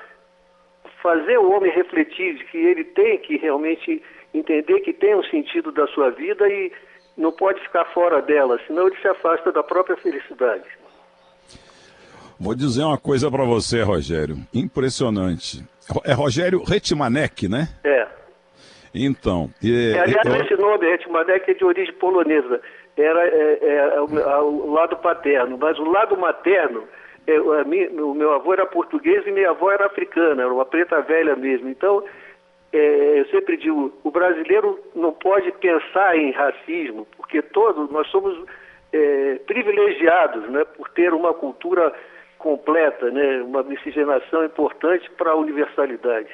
fazer 1.03 1.39
o 1.39 1.51
homem 1.51 1.71
refletir 1.71 2.35
de 2.35 2.45
que 2.45 2.59
ele 2.59 2.85
tem 2.85 3.19
que 3.19 3.37
realmente 3.37 4.03
entender 4.35 4.81
que 4.81 4.93
tem 4.93 5.15
um 5.15 5.25
sentido 5.25 5.73
da 5.73 5.87
sua 5.89 6.11
vida 6.11 6.49
e 6.49 6.73
não 7.17 7.33
pode 7.33 7.61
ficar 7.63 7.85
fora 7.87 8.23
dela, 8.23 8.61
senão 8.67 8.87
ele 8.87 8.97
se 8.97 9.09
afasta 9.09 9.51
da 9.51 9.63
própria 9.63 9.97
felicidade. 9.97 10.69
Vou 12.41 12.55
dizer 12.55 12.85
uma 12.85 12.99
coisa 12.99 13.31
para 13.31 13.45
você, 13.45 13.83
Rogério, 13.83 14.37
impressionante. 14.55 15.65
É 16.05 16.13
Rogério 16.13 16.63
Retmanek, 16.63 17.49
né? 17.49 17.69
É. 17.83 18.07
Então. 18.95 19.51
E, 19.63 19.93
é, 19.95 19.99
aliás, 19.99 20.27
eu... 20.27 20.45
esse 20.45 20.57
nome, 20.57 20.87
Retmanek, 20.87 21.51
é 21.51 21.55
de 21.55 21.65
origem 21.65 21.95
polonesa. 21.95 22.61
Era 22.97 23.27
é, 23.27 23.59
é, 23.63 23.97
é, 23.97 24.01
o 24.01 24.73
lado 24.73 24.97
paterno, 24.97 25.59
mas 25.59 25.79
o 25.79 25.85
lado 25.85 26.17
materno, 26.17 26.85
é, 27.27 27.41
o 27.41 28.15
meu 28.15 28.33
avô 28.33 28.53
era 28.53 28.67
português 28.67 29.27
e 29.27 29.31
minha 29.31 29.51
avó 29.51 29.71
era 29.71 29.87
africana, 29.87 30.43
era 30.43 30.53
uma 30.53 30.65
preta 30.65 31.01
velha 31.03 31.35
mesmo. 31.35 31.69
Então, 31.69 32.05
é, 32.73 33.21
eu 33.21 33.27
sempre 33.27 33.57
digo, 33.57 33.93
o 34.05 34.11
brasileiro 34.11 34.79
não 34.95 35.13
pode 35.13 35.51
pensar 35.53 36.17
em 36.17 36.33
racismo, 36.33 37.07
porque 37.17 37.41
todos 37.41 37.91
nós 37.91 38.07
somos 38.09 38.37
é, 38.93 39.41
privilegiados 39.47 40.49
né, 40.51 40.65
por 40.77 40.89
ter 40.91 41.13
uma 41.13 41.33
cultura 41.33 41.93
completa, 42.39 43.11
né, 43.11 43.43
uma 43.43 43.63
miscigenação 43.63 44.45
importante 44.45 45.11
para 45.17 45.33
a 45.33 45.37
universalidade. 45.37 46.29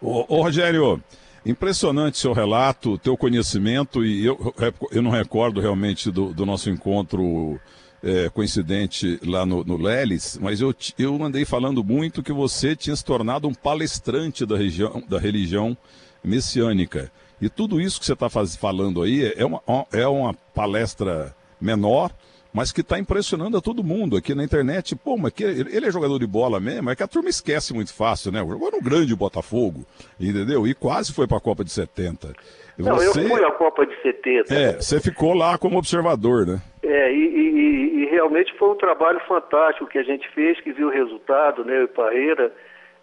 Ô, 0.00 0.24
ô, 0.28 0.42
Rogério, 0.42 1.02
impressionante 1.44 2.18
seu 2.18 2.32
relato, 2.32 2.98
teu 2.98 3.16
conhecimento, 3.16 4.04
e 4.04 4.26
eu, 4.26 4.54
eu 4.90 5.02
não 5.02 5.10
recordo 5.10 5.60
realmente 5.60 6.10
do, 6.10 6.32
do 6.32 6.44
nosso 6.44 6.68
encontro 6.68 7.58
é, 8.02 8.28
coincidente 8.28 9.18
lá 9.24 9.46
no, 9.46 9.64
no 9.64 9.76
Leles, 9.76 10.38
mas 10.40 10.60
eu, 10.60 10.74
eu 10.98 11.22
andei 11.22 11.44
falando 11.44 11.82
muito 11.82 12.22
que 12.22 12.32
você 12.32 12.76
tinha 12.76 12.94
se 12.94 13.04
tornado 13.04 13.48
um 13.48 13.54
palestrante 13.54 14.44
da, 14.44 14.56
região, 14.56 15.02
da 15.08 15.18
religião 15.18 15.76
messiânica. 16.22 17.10
E 17.40 17.48
tudo 17.48 17.80
isso 17.80 18.00
que 18.00 18.06
você 18.06 18.14
está 18.14 18.28
falando 18.28 19.02
aí 19.02 19.32
é 19.36 19.44
uma, 19.44 19.60
é 19.92 20.06
uma 20.06 20.34
palestra 20.54 21.34
menor, 21.60 22.10
mas 22.52 22.72
que 22.72 22.80
está 22.80 22.98
impressionando 22.98 23.56
a 23.56 23.60
todo 23.60 23.84
mundo 23.84 24.16
aqui 24.16 24.34
na 24.34 24.44
internet. 24.44 24.96
Pô, 24.96 25.16
mas 25.16 25.32
que, 25.32 25.44
ele 25.44 25.86
é 25.86 25.90
jogador 25.90 26.18
de 26.18 26.26
bola 26.26 26.58
mesmo, 26.58 26.90
é 26.90 26.96
que 26.96 27.02
a 27.02 27.08
turma 27.08 27.28
esquece 27.28 27.74
muito 27.74 27.94
fácil, 27.94 28.32
né? 28.32 28.38
Jogou 28.38 28.70
no 28.70 28.80
grande 28.80 29.14
Botafogo, 29.14 29.84
entendeu? 30.18 30.66
E 30.66 30.74
quase 30.74 31.12
foi 31.12 31.26
para 31.26 31.38
a 31.38 31.40
Copa 31.40 31.64
de 31.64 31.70
70. 31.70 32.32
Não, 32.78 32.96
você... 32.96 33.20
eu 33.20 33.28
fui 33.28 33.44
à 33.44 33.50
Copa 33.52 33.86
de 33.86 33.94
70. 34.02 34.54
É, 34.54 34.72
você 34.72 35.00
ficou 35.00 35.34
lá 35.34 35.56
como 35.56 35.78
observador, 35.78 36.46
né? 36.46 36.60
É, 36.82 37.12
e, 37.12 37.16
e, 37.16 38.02
e, 38.02 38.06
realmente 38.06 38.52
foi 38.58 38.70
um 38.70 38.76
trabalho 38.76 39.20
fantástico 39.26 39.86
que 39.86 39.98
a 39.98 40.02
gente 40.02 40.28
fez, 40.30 40.60
que 40.60 40.72
viu 40.72 40.88
o 40.88 40.92
resultado, 40.92 41.64
né, 41.64 41.82
o 41.82 41.88
Parreira, 41.88 42.52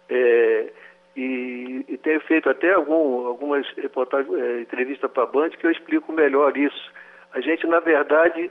é, 0.08 0.66
e, 1.16 1.84
e 1.88 1.98
tenho 1.98 2.20
feito 2.22 2.48
até 2.48 2.72
algum, 2.72 3.26
algumas 3.26 3.66
reportagens, 3.76 4.32
é, 4.34 4.60
entrevistas 4.62 5.10
para 5.10 5.24
a 5.24 5.26
Band 5.26 5.50
que 5.50 5.66
eu 5.66 5.70
explico 5.70 6.12
melhor 6.12 6.56
isso. 6.56 6.92
A 7.32 7.40
gente, 7.40 7.66
na 7.66 7.80
verdade, 7.80 8.50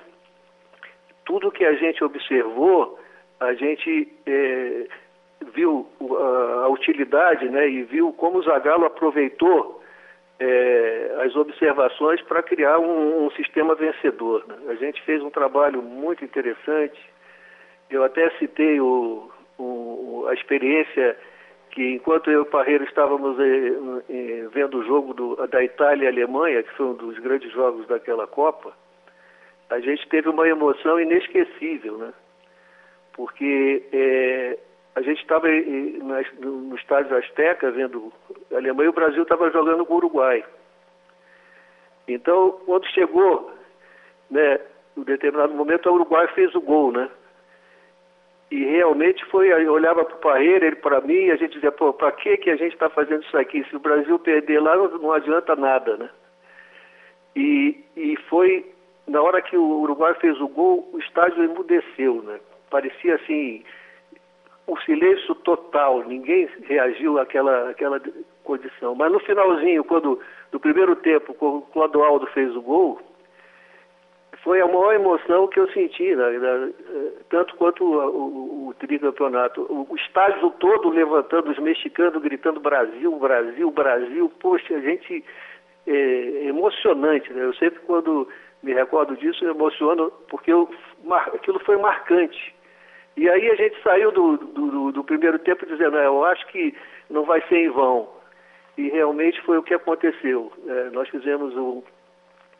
tudo 1.25 1.51
que 1.51 1.65
a 1.65 1.73
gente 1.73 2.03
observou, 2.03 2.99
a 3.39 3.53
gente 3.53 4.11
é, 4.25 4.87
viu 5.53 5.87
a, 6.63 6.67
utilidade, 6.69 7.47
né, 7.49 7.67
e 7.67 7.83
viu 7.83 8.13
como 8.13 8.39
o 8.39 8.43
Zagallo 8.43 8.85
aproveitou 8.85 9.81
é, 10.39 11.15
as 11.25 11.35
observações 11.35 12.21
para 12.23 12.43
criar 12.43 12.79
um, 12.79 13.25
um, 13.25 13.31
sistema 13.31 13.75
vencedor. 13.75 14.45
Né? 14.47 14.55
A 14.69 14.75
gente 14.75 15.01
fez 15.03 15.21
um 15.21 15.29
trabalho 15.29 15.81
muito 15.81 16.23
interessante. 16.23 16.99
Eu 17.89 18.03
até 18.03 18.29
citei 18.31 18.79
o, 18.79 19.29
o, 19.57 20.25
a 20.27 20.33
experiência 20.33 21.17
que, 21.71 21.95
enquanto 21.95 22.29
eu 22.29 22.39
e 22.39 22.41
o 22.41 22.45
Parreiro 22.45 22.83
estávamos 22.83 23.37
eh, 23.39 24.47
vendo 24.51 24.79
o 24.79 24.85
jogo 24.85 25.13
do, 25.13 25.47
da 25.47 25.63
Itália 25.63 26.05
e 26.05 26.07
Alemanha, 26.07 26.63
que 26.63 26.71
foi 26.75 26.85
um 26.87 26.93
dos 26.93 27.17
grandes 27.19 27.51
jogos 27.51 27.87
daquela 27.87 28.27
Copa, 28.27 28.73
a 29.73 29.79
gente 29.79 30.07
teve 30.07 30.29
uma 30.29 30.47
emoção 30.47 30.99
inesquecível, 30.99 31.97
né? 31.97 32.13
Porque 33.13 33.83
é, 33.91 34.59
a 34.95 35.01
gente 35.01 35.21
estava 35.21 35.47
no 36.39 36.75
estádio 36.75 37.17
Azteca 37.17 37.71
vendo 37.71 38.13
a 38.51 38.57
Alemanha 38.57 38.87
e 38.87 38.89
o 38.89 38.93
Brasil 38.93 39.23
estava 39.23 39.49
jogando 39.49 39.85
com 39.85 39.93
o 39.93 39.97
Uruguai. 39.97 40.45
Então, 42.07 42.59
quando 42.65 42.85
chegou, 42.87 43.51
né, 44.29 44.59
em 44.95 45.01
determinado 45.01 45.53
momento, 45.53 45.89
o 45.89 45.93
Uruguai 45.93 46.27
fez 46.29 46.53
o 46.53 46.61
gol, 46.61 46.91
né? 46.91 47.09
E 48.51 48.65
realmente 48.65 49.25
foi, 49.25 49.51
eu 49.51 49.71
olhava 49.71 50.05
para 50.05 50.15
o 50.15 50.19
Parreira, 50.19 50.67
ele 50.67 50.75
para 50.75 51.01
mim, 51.01 51.13
e 51.13 51.31
a 51.31 51.35
gente 51.35 51.53
dizia, 51.53 51.71
pô, 51.71 51.91
para 51.91 52.11
que, 52.11 52.37
que 52.37 52.51
a 52.51 52.55
gente 52.55 52.73
está 52.73 52.87
fazendo 52.89 53.23
isso 53.23 53.35
aqui? 53.35 53.63
Se 53.67 53.75
o 53.75 53.79
Brasil 53.79 54.19
perder 54.19 54.61
lá, 54.61 54.75
não, 54.75 54.87
não 54.99 55.11
adianta 55.11 55.55
nada, 55.55 55.97
né? 55.97 56.09
E, 57.35 57.83
e 57.97 58.15
foi, 58.29 58.72
na 59.07 59.22
hora 59.22 59.41
que 59.41 59.57
o 59.57 59.81
Uruguai 59.81 60.13
fez 60.15 60.39
o 60.39 60.48
gol, 60.48 60.89
o 60.93 61.00
estádio 61.00 61.43
emudeceu, 61.43 62.22
né? 62.24 62.39
Parecia 62.69 63.15
assim, 63.15 63.63
o 64.65 64.77
silêncio 64.81 65.36
total, 65.36 66.03
ninguém 66.07 66.48
reagiu 66.63 67.19
àquela, 67.19 67.69
àquela 67.69 68.01
condição. 68.43 68.95
Mas 68.95 69.12
no 69.12 69.19
finalzinho, 69.19 69.83
quando 69.83 70.19
no 70.51 70.60
primeiro 70.60 70.95
tempo, 70.95 71.33
quando 71.33 71.57
o 71.57 71.62
Clodoaldo 71.63 72.27
fez 72.27 72.55
o 72.55 72.62
gol, 72.62 73.00
foi 74.43 74.62
a 74.62 74.67
maior 74.67 74.93
emoção 74.93 75.48
que 75.48 75.60
eu 75.60 75.69
senti, 75.72 76.15
né, 76.15 76.29
né, 76.31 76.74
tanto 77.29 77.55
quanto 77.55 77.83
o, 77.83 77.95
o, 77.95 78.67
o 78.67 78.74
tricampeonato. 78.74 79.62
O, 79.62 79.88
o 79.89 79.95
estádio 79.95 80.50
todo 80.60 80.89
levantando, 80.89 81.51
os 81.51 81.60
mexicanos 81.60 82.22
gritando 82.22 82.60
Brasil, 82.60 83.12
Brasil, 83.17 83.72
Brasil. 83.72 84.31
Poxa, 84.41 84.75
a 84.75 84.81
gente 84.81 85.24
é, 85.88 86.45
emocionante. 86.45 87.31
Né? 87.33 87.45
Eu 87.45 87.53
sempre 87.53 87.79
quando 87.81 88.27
me 88.63 88.74
recordo 88.74 89.17
disso, 89.17 89.43
eu 89.43 89.51
emociono, 89.51 90.10
porque 90.29 90.51
eu, 90.51 90.70
mar, 91.03 91.29
aquilo 91.36 91.60
foi 91.60 91.77
marcante. 91.77 92.55
E 93.15 93.29
aí 93.29 93.51
a 93.51 93.55
gente 93.55 93.79
saiu 93.84 94.12
do, 94.12 94.38
do, 94.38 94.91
do 94.91 95.03
primeiro 95.03 95.38
tempo 95.38 95.65
dizendo, 95.65 95.98
é, 95.98 96.08
eu 96.08 96.24
acho 96.25 96.48
que 96.48 96.74
não 97.10 97.25
vai 97.25 97.41
ser 97.48 97.58
em 97.58 97.70
vão. 97.70 98.10
E 98.77 98.89
realmente 98.89 99.39
foi 99.41 99.58
o 99.58 99.63
que 99.63 99.74
aconteceu. 99.74 100.51
É, 100.65 100.89
nós 100.91 101.08
fizemos 101.10 101.55
um, 101.55 101.84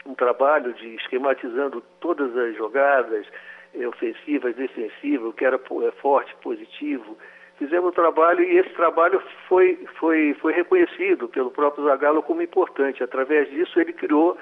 um, 0.06 0.14
trabalho 0.14 0.74
de 0.74 0.96
esquematizando 0.96 1.82
todas 2.00 2.36
as 2.38 2.56
jogadas 2.56 3.26
é, 3.74 3.88
ofensivas, 3.88 4.56
defensivas, 4.56 5.30
o 5.30 5.34
que 5.34 5.46
era 5.46 5.56
é, 5.56 5.92
forte, 5.94 6.36
positivo. 6.44 7.18
Fizemos 7.58 7.90
um 7.90 7.94
trabalho 7.94 8.44
e 8.44 8.58
esse 8.58 8.70
trabalho 8.72 9.24
foi, 9.48 9.88
foi, 9.98 10.36
foi 10.36 10.54
reconhecido 10.54 11.30
pelo 11.30 11.50
próprio 11.50 11.86
Zagallo 11.86 12.22
como 12.22 12.42
importante. 12.42 13.04
Através 13.04 13.50
disso 13.50 13.80
ele 13.80 13.94
criou 13.94 14.38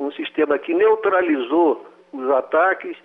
um 0.00 0.10
sistema 0.12 0.58
que 0.58 0.72
neutralizou 0.72 1.86
os 2.12 2.30
ataques 2.30 2.96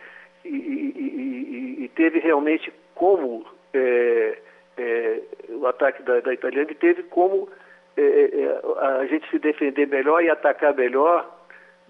e, 0.45 0.49
e, 0.49 1.83
e, 1.83 1.87
teve 1.89 2.19
realmente 2.19 2.71
como 2.95 3.45
é, 3.73 4.37
é, 4.77 5.21
o 5.49 5.67
ataque 5.67 6.01
da, 6.03 6.21
da 6.21 6.33
e 6.33 6.75
teve 6.75 7.03
como 7.03 7.49
é, 7.97 8.01
é, 8.01 8.41
é, 8.41 8.61
a 8.99 9.05
gente 9.05 9.29
se 9.29 9.39
defender 9.39 9.87
melhor 9.87 10.23
e 10.23 10.29
atacar 10.29 10.73
melhor 10.73 11.29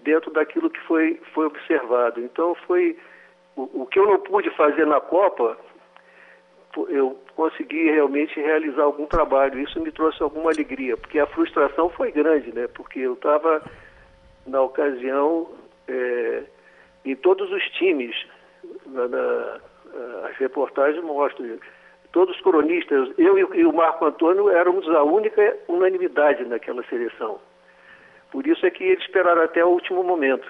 dentro 0.00 0.30
daquilo 0.32 0.70
que 0.70 0.80
foi, 0.80 1.20
foi 1.32 1.46
observado. 1.46 2.20
Então 2.20 2.54
foi 2.66 2.96
o, 3.54 3.82
o 3.82 3.86
que 3.86 3.98
eu 3.98 4.06
não 4.06 4.18
pude 4.18 4.50
fazer 4.50 4.86
na 4.86 5.00
Copa, 5.00 5.56
eu 6.88 7.16
consegui 7.34 7.90
realmente 7.90 8.38
realizar 8.38 8.82
algum 8.82 9.06
trabalho. 9.06 9.60
Isso 9.60 9.80
me 9.80 9.90
trouxe 9.90 10.22
alguma 10.22 10.50
alegria, 10.50 10.96
porque 10.96 11.18
a 11.18 11.26
frustração 11.26 11.88
foi 11.90 12.10
grande, 12.10 12.52
né? 12.54 12.66
Porque 12.68 13.00
eu 13.00 13.14
estava 13.14 13.62
na 14.46 14.62
ocasião 14.62 15.48
é, 15.88 16.42
em 17.04 17.16
todos 17.16 17.50
os 17.50 17.62
times 17.70 18.14
na, 18.86 19.08
na, 19.08 19.60
as 20.24 20.36
reportagens 20.36 21.02
mostram. 21.02 21.58
Todos 22.12 22.34
os 22.34 22.42
cronistas, 22.42 23.10
eu 23.18 23.36
e 23.54 23.66
o 23.66 23.72
Marco 23.72 24.04
Antônio 24.04 24.48
éramos 24.48 24.88
a 24.88 25.02
única 25.02 25.56
unanimidade 25.68 26.44
naquela 26.44 26.82
seleção. 26.84 27.38
Por 28.30 28.46
isso 28.46 28.64
é 28.64 28.70
que 28.70 28.84
eles 28.84 29.04
esperaram 29.04 29.42
até 29.42 29.64
o 29.64 29.68
último 29.68 30.02
momento. 30.02 30.46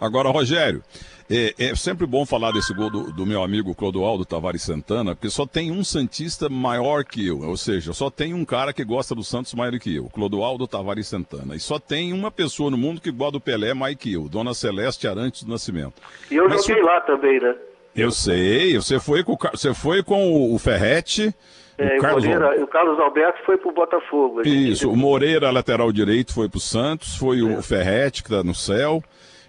Agora, 0.00 0.28
Rogério, 0.30 0.82
é, 1.30 1.54
é, 1.58 1.76
sempre 1.76 2.06
bom 2.06 2.26
falar 2.26 2.50
desse 2.50 2.74
gol 2.74 2.90
do, 2.90 3.12
do, 3.12 3.24
meu 3.24 3.40
amigo 3.44 3.72
Clodoaldo 3.72 4.24
Tavares 4.24 4.62
Santana, 4.62 5.14
porque 5.14 5.30
só 5.30 5.46
tem 5.46 5.70
um 5.70 5.84
Santista 5.84 6.48
maior 6.48 7.04
que 7.04 7.28
eu, 7.28 7.42
ou 7.42 7.56
seja, 7.56 7.92
só 7.92 8.10
tem 8.10 8.34
um 8.34 8.44
cara 8.44 8.72
que 8.72 8.84
gosta 8.84 9.14
do 9.14 9.22
Santos 9.22 9.54
maior 9.54 9.78
que 9.78 9.94
eu, 9.94 10.06
Clodoaldo 10.06 10.66
Tavares 10.66 11.06
Santana. 11.06 11.54
E 11.54 11.60
só 11.60 11.78
tem 11.78 12.12
uma 12.12 12.32
pessoa 12.32 12.68
no 12.68 12.76
mundo 12.76 13.00
que 13.00 13.12
gosta 13.12 13.32
do 13.32 13.40
Pelé 13.40 13.72
mais 13.74 13.94
que 13.94 14.12
eu, 14.12 14.28
Dona 14.28 14.52
Celeste 14.54 15.06
Arantes 15.06 15.44
do 15.44 15.52
Nascimento. 15.52 16.02
E 16.28 16.34
eu 16.34 16.48
Mas 16.48 16.64
joguei 16.64 16.82
lá 16.82 17.00
também, 17.02 17.38
né? 17.40 17.54
Eu 17.94 18.10
sei, 18.10 18.76
você 18.76 18.98
foi 18.98 19.22
com, 19.22 19.36
você 19.52 19.72
foi 19.72 20.02
com 20.02 20.52
o 20.52 20.58
Ferrete. 20.58 21.32
É, 21.78 21.96
o, 21.96 22.00
Carlos, 22.00 22.24
Moreira, 22.24 22.64
o 22.64 22.66
Carlos 22.66 22.98
Alberto 22.98 23.38
foi 23.46 23.56
pro 23.56 23.72
Botafogo. 23.72 24.42
Isso, 24.42 24.90
o 24.90 24.96
Moreira, 24.96 25.50
lateral 25.50 25.92
direito, 25.92 26.34
foi 26.34 26.48
pro 26.48 26.58
Santos, 26.58 27.16
foi 27.16 27.38
é. 27.38 27.42
o 27.42 27.62
Ferrete, 27.62 28.24
que 28.24 28.30
tá 28.30 28.42
no 28.42 28.54
céu. 28.54 29.02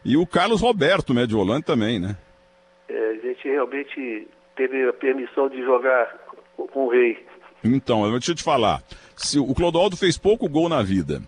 E 0.04 0.18
o 0.18 0.26
Carlos 0.26 0.62
Roberto, 0.62 1.14
médio 1.14 1.38
volante 1.38 1.66
também, 1.66 2.00
né? 2.00 2.18
É, 2.90 3.12
a 3.12 3.14
gente 3.16 3.44
realmente 3.48 4.28
teve 4.56 4.88
a 4.88 4.94
permissão 4.94 5.48
de 5.50 5.62
jogar 5.62 6.08
com 6.56 6.86
o 6.86 6.90
Rei. 6.90 7.24
Então, 7.64 8.10
deixa 8.12 8.32
eu 8.32 8.36
te 8.36 8.44
falar. 8.44 8.84
Se, 9.16 9.40
o 9.40 9.54
Clodoaldo 9.54 9.96
fez 9.96 10.18
pouco 10.18 10.50
gol 10.50 10.68
na 10.68 10.82
vida. 10.82 11.22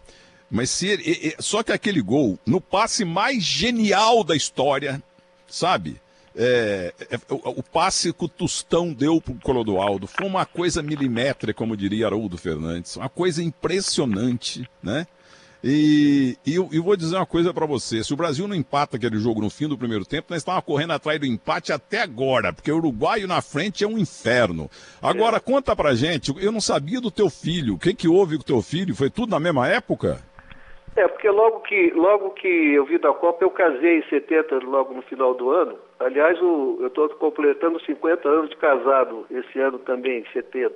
Mas 0.50 0.70
se 0.70 0.88
ele, 0.88 1.36
só 1.40 1.64
que 1.64 1.72
aquele 1.72 2.02
gol, 2.02 2.38
no 2.46 2.62
passe 2.62 3.06
mais 3.06 3.44
genial 3.44 4.24
da 4.24 4.36
história, 4.36 5.02
sabe? 5.48 6.02
É, 6.36 6.94
é, 7.12 7.18
o, 7.30 7.60
o, 7.60 7.64
passe 7.64 8.12
que 8.12 8.26
o 8.26 8.28
Tostão 8.28 8.92
deu 8.92 9.22
pro 9.22 9.36
Clodoaldo 9.36 10.08
foi 10.08 10.26
uma 10.26 10.46
coisa 10.46 10.82
milimétrica, 10.82 11.54
como 11.54 11.78
diria 11.78 12.08
Haroldo 12.08 12.38
Fernandes. 12.38 12.96
Uma 12.96 13.10
coisa 13.10 13.44
impressionante, 13.44 14.68
né? 14.82 15.06
E, 15.64 16.36
e 16.46 16.56
eu, 16.56 16.68
eu, 16.74 16.84
vou 16.84 16.98
dizer 16.98 17.16
uma 17.16 17.26
coisa 17.26 17.54
para 17.54 17.66
você: 17.66 18.04
se 18.04 18.14
o 18.14 18.18
Brasil 18.18 18.48
não 18.48 18.56
empata 18.56 18.98
aquele 18.98 19.18
jogo 19.18 19.40
no 19.40 19.50
fim 19.50 19.68
do 19.68 19.78
primeiro 19.78 20.04
tempo, 20.04 20.28
nós 20.30 20.40
estávamos 20.40 20.66
correndo 20.66 20.92
atrás 20.92 21.18
do 21.18 21.26
empate 21.26 21.72
até 21.72 22.02
agora, 22.02 22.52
porque 22.52 22.70
o 22.70 22.78
uruguaio 22.78 23.28
na 23.28 23.42
frente 23.42 23.84
é 23.84 23.88
um 23.88 23.98
inferno. 23.98 24.70
Agora, 25.02 25.38
é. 25.38 25.40
conta 25.40 25.74
pra 25.74 25.96
gente, 25.96 26.34
eu 26.44 26.52
não 26.52 26.60
sabia 26.60 27.00
do 27.00 27.10
teu 27.10 27.30
filho. 27.30 27.76
O 27.76 27.80
que, 27.80 27.94
que 27.94 28.10
houve 28.10 28.36
com 28.36 28.44
o 28.44 28.46
teu 28.46 28.62
filho? 28.62 28.94
Foi 28.94 29.10
tudo 29.10 29.30
na 29.30 29.40
mesma 29.40 29.66
época? 29.68 30.20
É, 30.96 31.08
porque 31.08 31.30
logo 31.30 31.62
que, 31.62 31.92
logo 31.96 32.32
que 32.32 32.48
eu 32.48 32.86
vi 32.86 33.00
da 33.00 33.12
Copa, 33.14 33.44
eu 33.44 33.50
casei 33.50 34.00
em 34.00 34.10
70, 34.10 34.60
logo 34.66 34.94
no 34.94 35.02
final 35.04 35.34
do 35.34 35.50
ano. 35.50 35.76
Aliás, 36.00 36.40
o, 36.42 36.78
eu 36.82 36.88
estou 36.88 37.10
completando 37.10 37.84
50 37.84 38.28
anos 38.28 38.50
de 38.50 38.58
casado 38.58 39.26
esse 39.32 39.60
ano 39.60 39.80
também, 39.80 40.20
em 40.20 40.34
70. 40.34 40.76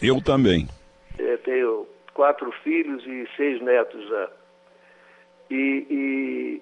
Eu 0.00 0.22
também. 0.22 0.68
É, 1.18 1.36
tenho 1.38 1.86
quatro 2.20 2.52
filhos 2.62 3.02
e 3.06 3.26
seis 3.34 3.62
netos 3.62 4.06
já. 4.06 4.28
E, 5.50 6.60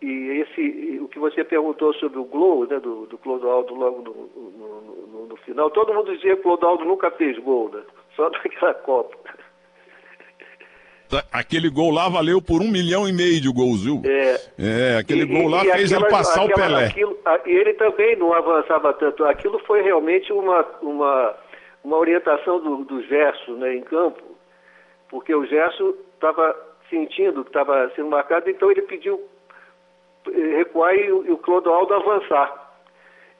e, 0.00 0.06
e 0.06 0.40
esse, 0.40 1.00
o 1.00 1.08
que 1.08 1.18
você 1.18 1.42
perguntou 1.42 1.92
sobre 1.94 2.20
o 2.20 2.24
Globo, 2.24 2.72
né, 2.72 2.78
do, 2.78 3.06
do 3.06 3.18
Clodoaldo 3.18 3.74
logo 3.74 4.02
no, 4.02 4.12
no, 4.12 5.06
no, 5.08 5.26
no, 5.26 5.36
final, 5.38 5.68
todo 5.70 5.92
mundo 5.92 6.14
dizia 6.14 6.34
que 6.36 6.40
o 6.42 6.42
Clodoaldo 6.44 6.84
nunca 6.84 7.10
fez 7.10 7.36
gol, 7.40 7.72
né? 7.74 7.82
Só 8.14 8.30
naquela 8.30 8.72
Copa. 8.74 9.18
Aquele 11.32 11.68
gol 11.68 11.90
lá 11.90 12.08
valeu 12.08 12.40
por 12.40 12.62
um 12.62 12.70
milhão 12.70 13.08
e 13.08 13.12
meio 13.12 13.40
de 13.40 13.52
gols, 13.52 13.82
viu? 13.82 14.00
É, 14.04 14.36
é 14.60 14.96
aquele 14.96 15.22
e, 15.22 15.26
gol 15.26 15.48
lá 15.48 15.62
fez 15.62 15.92
aquela, 15.92 16.06
ele 16.06 16.16
passar 16.16 16.44
aquela, 16.44 16.52
o 16.52 16.54
Pelé. 16.54 16.86
Aquilo, 16.86 17.18
ele 17.46 17.74
também 17.74 18.14
não 18.14 18.32
avançava 18.32 18.92
tanto. 18.92 19.24
Aquilo 19.24 19.58
foi 19.66 19.82
realmente 19.82 20.32
uma, 20.32 20.64
uma, 20.80 21.34
uma 21.82 21.96
orientação 21.96 22.60
do, 22.60 22.84
do 22.84 23.02
Gerson 23.02 23.54
né, 23.54 23.74
em 23.74 23.82
campo, 23.82 24.29
porque 25.10 25.34
o 25.34 25.44
Gerson 25.44 25.94
estava 26.14 26.56
sentindo 26.88 27.42
que 27.42 27.50
estava 27.50 27.90
sendo 27.94 28.08
marcado, 28.08 28.48
então 28.48 28.70
ele 28.70 28.82
pediu 28.82 29.20
eh, 30.26 30.56
recuar 30.56 30.94
e, 30.94 31.10
o 31.10 31.36
Clodoaldo 31.38 31.94
avançar. 31.94 32.70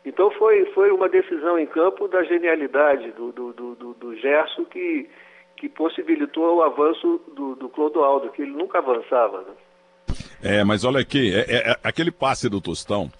Então 0.04 0.30
foi, 0.32 0.64
foi 0.72 0.90
uma 0.90 1.08
decisão 1.08 1.58
em 1.58 1.66
campo 1.66 2.08
da 2.08 2.22
genialidade 2.24 3.12
do, 3.12 3.32
do, 3.32 3.52
do, 3.52 3.94
do 3.94 4.16
Gerson 4.16 4.64
que, 4.64 5.08
que 5.56 5.68
possibilitou 5.68 6.56
o 6.56 6.62
avanço 6.62 7.20
do, 7.34 7.54
do 7.54 7.68
Clodoaldo, 7.68 8.30
que 8.30 8.42
ele 8.42 8.52
nunca 8.52 8.78
avançava. 8.78 9.42
Né? 9.42 9.52
É, 10.42 10.64
mas 10.64 10.84
olha 10.84 11.00
aqui, 11.00 11.34
é, 11.34 11.40
é, 11.40 11.70
é, 11.72 11.76
aquele 11.84 12.10
passe 12.10 12.48
do 12.48 12.60
Tostão 12.60 13.10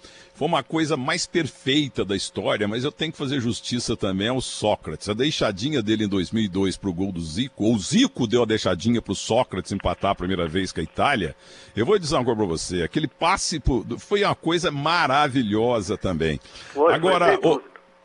foi 0.41 0.47
uma 0.47 0.63
coisa 0.63 0.97
mais 0.97 1.27
perfeita 1.27 2.03
da 2.03 2.15
história, 2.15 2.67
mas 2.67 2.83
eu 2.83 2.91
tenho 2.91 3.11
que 3.11 3.17
fazer 3.19 3.39
justiça 3.39 3.95
também 3.95 4.27
ao 4.27 4.41
Sócrates. 4.41 5.07
A 5.07 5.13
deixadinha 5.13 5.83
dele 5.83 6.05
em 6.05 6.07
2002 6.07 6.77
para 6.77 6.89
o 6.89 6.93
gol 6.95 7.11
do 7.11 7.21
Zico, 7.21 7.63
ou 7.63 7.75
o 7.75 7.79
Zico 7.79 8.25
deu 8.25 8.41
a 8.41 8.45
deixadinha 8.47 9.03
para 9.03 9.11
o 9.11 9.15
Sócrates 9.15 9.71
empatar 9.71 10.09
a 10.09 10.15
primeira 10.15 10.47
vez 10.47 10.71
com 10.71 10.79
a 10.79 10.83
Itália. 10.83 11.35
Eu 11.75 11.85
vou 11.85 11.99
dizer 11.99 12.15
uma 12.15 12.25
coisa 12.25 12.37
para 12.39 12.47
você, 12.47 12.81
aquele 12.81 13.07
passe 13.07 13.59
pro, 13.59 13.85
foi 13.99 14.23
uma 14.23 14.33
coisa 14.33 14.71
maravilhosa 14.71 15.95
também. 15.95 16.39
Foi, 16.73 16.91
Agora, 16.91 17.37
foi 17.39 17.61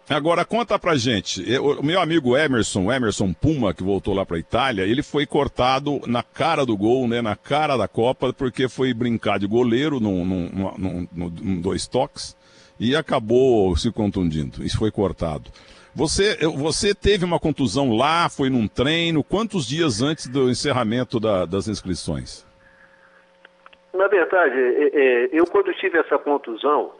Agora 0.09 0.45
conta 0.45 0.79
pra 0.79 0.95
gente, 0.95 1.45
o 1.59 1.83
meu 1.83 2.01
amigo 2.01 2.37
Emerson, 2.37 2.93
Emerson 2.93 3.33
Puma, 3.33 3.75
que 3.75 3.83
voltou 3.83 4.15
lá 4.15 4.25
pra 4.25 4.39
Itália, 4.39 4.85
ele 4.85 5.03
foi 5.03 5.27
cortado 5.27 6.01
na 6.07 6.23
cara 6.23 6.65
do 6.65 6.77
gol, 6.77 7.09
né, 7.09 7.21
na 7.21 7.35
cara 7.35 7.77
da 7.77 7.89
Copa, 7.89 8.33
porque 8.33 8.69
foi 8.69 8.95
brincar 8.95 9.41
de 9.41 9.49
goleiro 9.49 9.99
num, 9.99 10.25
num, 10.25 10.51
num, 10.79 11.09
num 11.13 11.61
dois 11.61 11.89
toques 11.89 12.37
e 12.79 12.95
acabou 12.95 13.77
se 13.77 13.91
contundindo. 13.91 14.65
Isso 14.65 14.79
foi 14.79 14.93
cortado. 14.93 15.51
Você, 15.93 16.37
você 16.55 16.95
teve 16.95 17.25
uma 17.25 17.41
contusão 17.41 17.97
lá, 17.97 18.29
foi 18.29 18.49
num 18.49 18.69
treino, 18.69 19.25
quantos 19.25 19.67
dias 19.67 20.03
antes 20.03 20.29
do 20.29 20.51
encerramento 20.51 21.19
da, 21.19 21.47
das 21.47 21.67
inscrições? 21.67 22.47
Na 23.93 24.07
verdade, 24.07 24.55
é, 24.55 24.91
é, 24.93 25.29
eu 25.33 25.47
quando 25.47 25.73
tive 25.73 25.99
essa 25.99 26.19
contusão, 26.19 26.93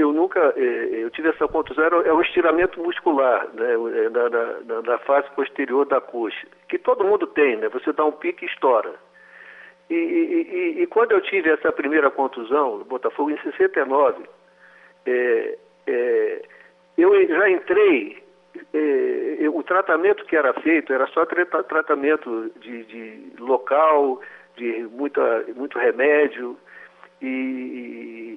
eu 0.00 0.12
nunca, 0.12 0.54
eh, 0.56 1.02
eu 1.02 1.10
tive 1.10 1.28
essa 1.28 1.46
contusão, 1.46 1.84
é 1.84 2.12
um 2.12 2.22
estiramento 2.22 2.80
muscular, 2.80 3.46
né, 3.54 3.72
é, 3.72 4.08
na, 4.08 4.28
na, 4.28 4.82
na, 4.82 4.98
face 4.98 5.30
posterior 5.34 5.86
da 5.86 6.00
coxa, 6.00 6.46
que 6.68 6.78
todo 6.78 7.04
mundo 7.04 7.26
tem, 7.26 7.56
né, 7.56 7.68
você 7.68 7.92
dá 7.92 8.04
um 8.04 8.12
pique 8.12 8.44
e 8.44 8.48
estoura. 8.48 8.94
E, 9.88 9.94
e, 9.94 10.82
e, 10.82 10.86
quando 10.86 11.12
eu 11.12 11.20
tive 11.20 11.50
essa 11.50 11.72
primeira 11.72 12.10
contusão, 12.10 12.78
no 12.78 12.84
Botafogo, 12.84 13.30
em 13.30 13.38
69, 13.42 14.22
é, 15.06 15.58
é, 15.86 16.42
eu 16.96 17.28
já 17.28 17.50
entrei, 17.50 18.22
o 19.52 19.62
tratamento 19.62 20.24
que 20.24 20.36
era 20.36 20.52
feito 20.60 20.92
era 20.92 21.06
só 21.08 21.24
tra 21.24 21.44
tratamento 21.64 22.50
de, 22.60 22.84
de 22.84 23.32
local, 23.38 24.20
de 24.56 24.88
muita, 24.92 25.44
muito 25.56 25.78
remédio, 25.78 26.56
e, 27.20 27.26
e, 27.26 28.29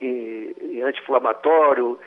e 0.00 0.82
anti-inflamatório, 0.82 1.98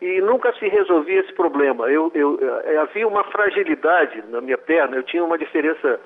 e 0.00 0.20
nunca 0.20 0.52
se 0.54 0.66
resolvia 0.68 1.20
esse 1.20 1.32
problema. 1.34 1.90
Eu, 1.90 2.10
eu, 2.14 2.38
eu, 2.40 2.60
eh, 2.60 2.76
havia 2.78 3.06
uma 3.06 3.24
fragilidade 3.24 4.22
na 4.28 4.40
minha 4.40 4.56
perna, 4.56 4.96
eu 4.96 5.02
tinha 5.02 5.22
uma 5.22 5.36
diferença 5.36 6.00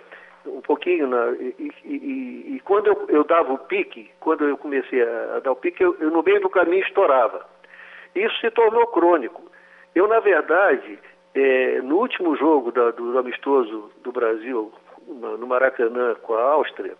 um 0.46 0.60
pouquinho, 0.60 1.06
na, 1.06 1.30
e, 1.32 1.72
e, 1.84 2.54
e, 2.56 2.60
quando 2.64 2.88
eu, 2.88 3.06
eu, 3.08 3.24
dava 3.24 3.52
o 3.52 3.58
pique, 3.58 4.10
quando 4.20 4.44
eu 4.44 4.58
comecei 4.58 5.02
a, 5.02 5.36
a 5.36 5.40
dar 5.40 5.52
o 5.52 5.56
pique, 5.56 5.82
eu, 5.82 5.96
no 6.00 6.22
meio 6.22 6.40
do 6.40 6.50
caminho 6.50 6.82
estourava. 6.82 7.46
Isso 8.14 8.36
se 8.40 8.50
tornou 8.50 8.86
crônico. 8.88 9.42
Eu, 9.94 10.06
na 10.06 10.20
verdade, 10.20 10.98
é, 11.34 11.80
no 11.82 11.96
último 11.96 12.36
jogo 12.36 12.72
da, 12.72 12.90
do 12.90 13.18
amistoso 13.18 13.90
do 14.02 14.12
Brasil, 14.12 14.72
no 15.06 15.46
Maracanã 15.46 16.14
com 16.22 16.34
a 16.34 16.42
Áustria, 16.42 16.94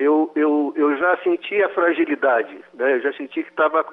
eu, 0.00 0.32
eu, 0.34 0.72
eu 0.76 0.96
já 0.96 1.14
senti 1.18 1.62
a 1.62 1.68
fragilidade, 1.68 2.58
né? 2.72 2.94
eu 2.94 3.00
já 3.02 3.12
senti 3.12 3.42
que 3.42 3.50
estava 3.50 3.84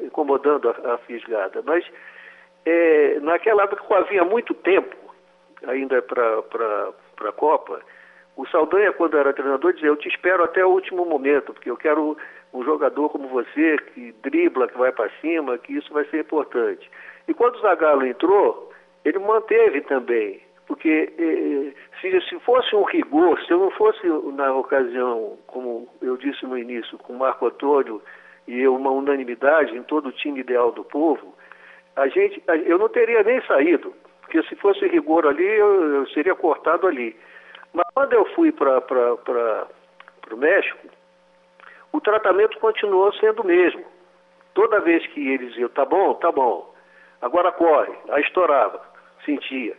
incomodando 0.00 0.70
a, 0.70 0.94
a, 0.94 0.98
fisgada. 0.98 1.60
Mas 1.66 1.84
é, 2.64 3.18
naquela 3.20 3.64
época, 3.64 3.82
havia 3.96 4.24
muito 4.24 4.54
tempo, 4.54 4.96
ainda 5.66 6.00
para 6.02 6.88
a 7.28 7.32
Copa, 7.32 7.80
o 8.36 8.46
Saldanha, 8.46 8.92
quando 8.92 9.18
era 9.18 9.32
treinador, 9.32 9.72
dizia, 9.72 9.88
eu 9.88 9.96
te 9.96 10.08
espero 10.08 10.44
até 10.44 10.64
o 10.64 10.70
último 10.70 11.04
momento, 11.04 11.52
porque 11.52 11.70
eu 11.70 11.76
quero 11.76 12.16
um 12.54 12.62
jogador 12.62 13.08
como 13.08 13.26
você, 13.26 13.76
que 13.92 14.12
dribla, 14.22 14.68
que 14.68 14.78
vai 14.78 14.92
para 14.92 15.10
cima, 15.20 15.58
que 15.58 15.72
isso 15.72 15.92
vai 15.92 16.04
ser 16.04 16.20
importante. 16.20 16.88
E 17.26 17.34
quando 17.34 17.56
o 17.56 17.60
Zagallo 17.60 18.06
entrou, 18.06 18.72
ele 19.04 19.18
manteve 19.18 19.80
também 19.80 20.45
porque 20.66 21.12
eh, 21.18 21.72
se, 22.00 22.20
se 22.28 22.38
fosse 22.40 22.74
um 22.74 22.82
rigor, 22.82 23.40
se 23.42 23.52
eu 23.52 23.58
não 23.58 23.70
fosse 23.70 24.06
na 24.32 24.52
ocasião, 24.54 25.38
como 25.46 25.88
eu 26.02 26.16
disse 26.16 26.44
no 26.44 26.58
início, 26.58 26.98
com 26.98 27.14
Marco 27.14 27.46
Antônio 27.46 28.02
e 28.46 28.66
uma 28.66 28.90
unanimidade 28.90 29.76
em 29.76 29.82
todo 29.82 30.08
o 30.08 30.12
time 30.12 30.40
ideal 30.40 30.72
do 30.72 30.84
povo, 30.84 31.34
a 31.94 32.08
gente, 32.08 32.42
eu 32.66 32.78
não 32.78 32.88
teria 32.88 33.22
nem 33.22 33.40
saído, 33.42 33.94
porque 34.20 34.42
se 34.44 34.56
fosse 34.56 34.86
rigor 34.86 35.26
ali, 35.26 35.46
eu, 35.46 35.94
eu 35.94 36.06
seria 36.08 36.34
cortado 36.34 36.86
ali. 36.86 37.16
Mas 37.72 37.86
quando 37.94 38.12
eu 38.12 38.24
fui 38.34 38.52
para 38.52 38.82
o 40.30 40.36
México, 40.36 40.88
o 41.92 42.00
tratamento 42.00 42.58
continuou 42.58 43.12
sendo 43.14 43.42
o 43.42 43.46
mesmo. 43.46 43.84
Toda 44.52 44.80
vez 44.80 45.06
que 45.08 45.28
eles 45.28 45.50
diziam, 45.50 45.68
tá 45.68 45.84
bom, 45.84 46.14
tá 46.14 46.32
bom, 46.32 46.74
agora 47.22 47.52
corre, 47.52 47.92
aí 48.08 48.22
estourava, 48.22 48.80
sentia. 49.24 49.76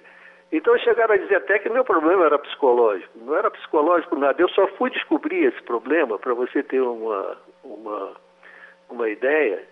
Então 0.52 0.78
chegaram 0.80 1.14
a 1.14 1.18
dizer 1.18 1.36
até 1.36 1.60
que 1.60 1.70
meu 1.70 1.84
problema 1.84 2.26
era 2.26 2.40
psicológico. 2.40 3.12
Não 3.20 3.36
era 3.36 3.52
psicológico 3.52 4.16
nada. 4.16 4.42
Eu 4.42 4.50
só 4.50 4.68
fui 4.70 4.90
descobrir 4.90 5.46
esse 5.46 5.62
problema, 5.64 6.18
para 6.18 6.34
você 6.34 6.64
ter 6.64 6.82
uma, 6.82 7.38
uma, 7.64 8.14
uma 8.90 9.10
ideia, 9.10 9.64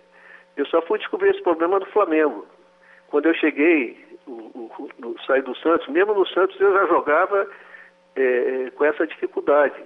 eu 0.57 0.65
só 0.67 0.81
fui 0.81 0.99
descobrir 0.99 1.29
esse 1.29 1.41
problema 1.41 1.79
do 1.79 1.85
Flamengo. 1.87 2.45
Quando 3.09 3.27
eu 3.27 3.33
cheguei, 3.35 3.97
o, 4.27 4.31
o, 4.31 4.89
no, 4.99 5.19
saí 5.23 5.41
do 5.41 5.55
Santos, 5.57 5.87
mesmo 5.87 6.13
no 6.13 6.27
Santos 6.27 6.59
eu 6.59 6.73
já 6.73 6.85
jogava 6.87 7.47
é, 8.15 8.71
com 8.75 8.85
essa 8.85 9.07
dificuldade. 9.07 9.81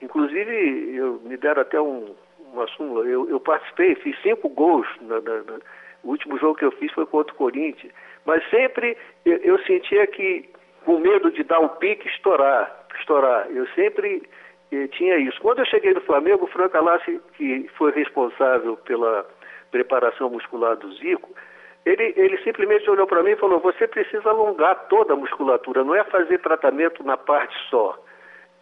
Inclusive, 0.00 0.96
eu, 0.96 1.20
me 1.24 1.36
deram 1.36 1.62
até 1.62 1.80
um, 1.80 2.14
uma 2.52 2.66
súmula, 2.68 3.06
eu, 3.06 3.28
eu 3.28 3.40
participei, 3.40 3.94
fiz 3.96 4.20
cinco 4.22 4.48
gols, 4.48 4.86
na, 5.02 5.20
na, 5.20 5.42
na, 5.42 5.58
o 6.02 6.08
último 6.08 6.38
jogo 6.38 6.56
que 6.56 6.64
eu 6.64 6.72
fiz 6.72 6.90
foi 6.92 7.04
contra 7.06 7.32
o 7.32 7.36
Corinthians, 7.36 7.92
mas 8.24 8.48
sempre 8.50 8.96
eu, 9.24 9.58
sentia 9.64 10.06
que, 10.06 10.48
com 10.84 10.98
medo 10.98 11.30
de 11.30 11.42
dar 11.44 11.60
um 11.60 11.68
pique 11.68 12.08
estourar, 12.08 12.86
estourar, 12.98 13.46
eu 13.50 13.66
sempre 13.68 14.22
eh, 14.72 14.88
tinha 14.88 15.16
isso. 15.16 15.40
Quando 15.40 15.60
eu 15.60 15.66
cheguei 15.66 15.92
no 15.92 16.00
Flamengo, 16.02 16.44
o 16.44 16.48
Franco 16.48 16.76
Alassi, 16.76 17.20
que 17.36 17.68
foi 17.76 17.92
responsável 17.92 18.76
pela 18.78 19.26
preparação 19.70 20.30
muscular 20.30 20.76
do 20.76 20.92
Zico, 20.94 21.30
ele, 21.84 22.12
ele 22.16 22.36
simplesmente 22.42 22.88
olhou 22.90 23.06
para 23.06 23.22
mim 23.22 23.30
e 23.30 23.36
falou: 23.36 23.58
você 23.58 23.86
precisa 23.88 24.28
alongar 24.28 24.86
toda 24.88 25.14
a 25.14 25.16
musculatura, 25.16 25.84
não 25.84 25.94
é 25.94 26.04
fazer 26.04 26.38
tratamento 26.38 27.02
na 27.02 27.16
parte 27.16 27.56
só, 27.68 27.98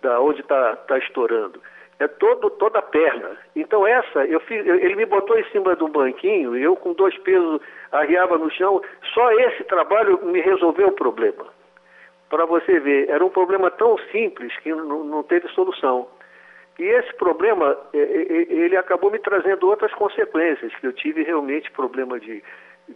da 0.00 0.20
onde 0.20 0.40
está 0.40 0.76
tá 0.76 0.98
estourando. 0.98 1.60
É 2.00 2.06
todo, 2.06 2.48
toda 2.50 2.78
a 2.78 2.82
perna. 2.82 3.36
Então 3.56 3.86
essa, 3.86 4.24
eu 4.24 4.38
fiz, 4.40 4.64
ele 4.64 4.94
me 4.94 5.04
botou 5.04 5.36
em 5.38 5.44
cima 5.50 5.76
um 5.80 5.90
banquinho, 5.90 6.56
eu 6.56 6.76
com 6.76 6.92
dois 6.92 7.16
pesos 7.18 7.60
arriava 7.90 8.38
no 8.38 8.50
chão. 8.50 8.80
Só 9.12 9.32
esse 9.32 9.64
trabalho 9.64 10.24
me 10.24 10.40
resolveu 10.40 10.88
o 10.88 10.92
problema. 10.92 11.46
Para 12.30 12.44
você 12.44 12.78
ver, 12.78 13.08
era 13.08 13.24
um 13.24 13.30
problema 13.30 13.70
tão 13.70 13.98
simples 14.12 14.56
que 14.58 14.70
não, 14.72 15.02
não 15.02 15.22
teve 15.22 15.48
solução. 15.48 16.06
E 16.78 16.84
esse 16.84 17.12
problema, 17.14 17.76
é, 17.92 17.98
é, 17.98 18.02
é, 18.02 18.52
ele 18.52 18.76
acabou 18.76 19.10
me 19.10 19.18
trazendo 19.18 19.66
outras 19.66 19.92
consequências, 19.94 20.72
que 20.76 20.86
eu 20.86 20.92
tive 20.92 21.24
realmente 21.24 21.70
problema 21.72 22.20
de 22.20 22.42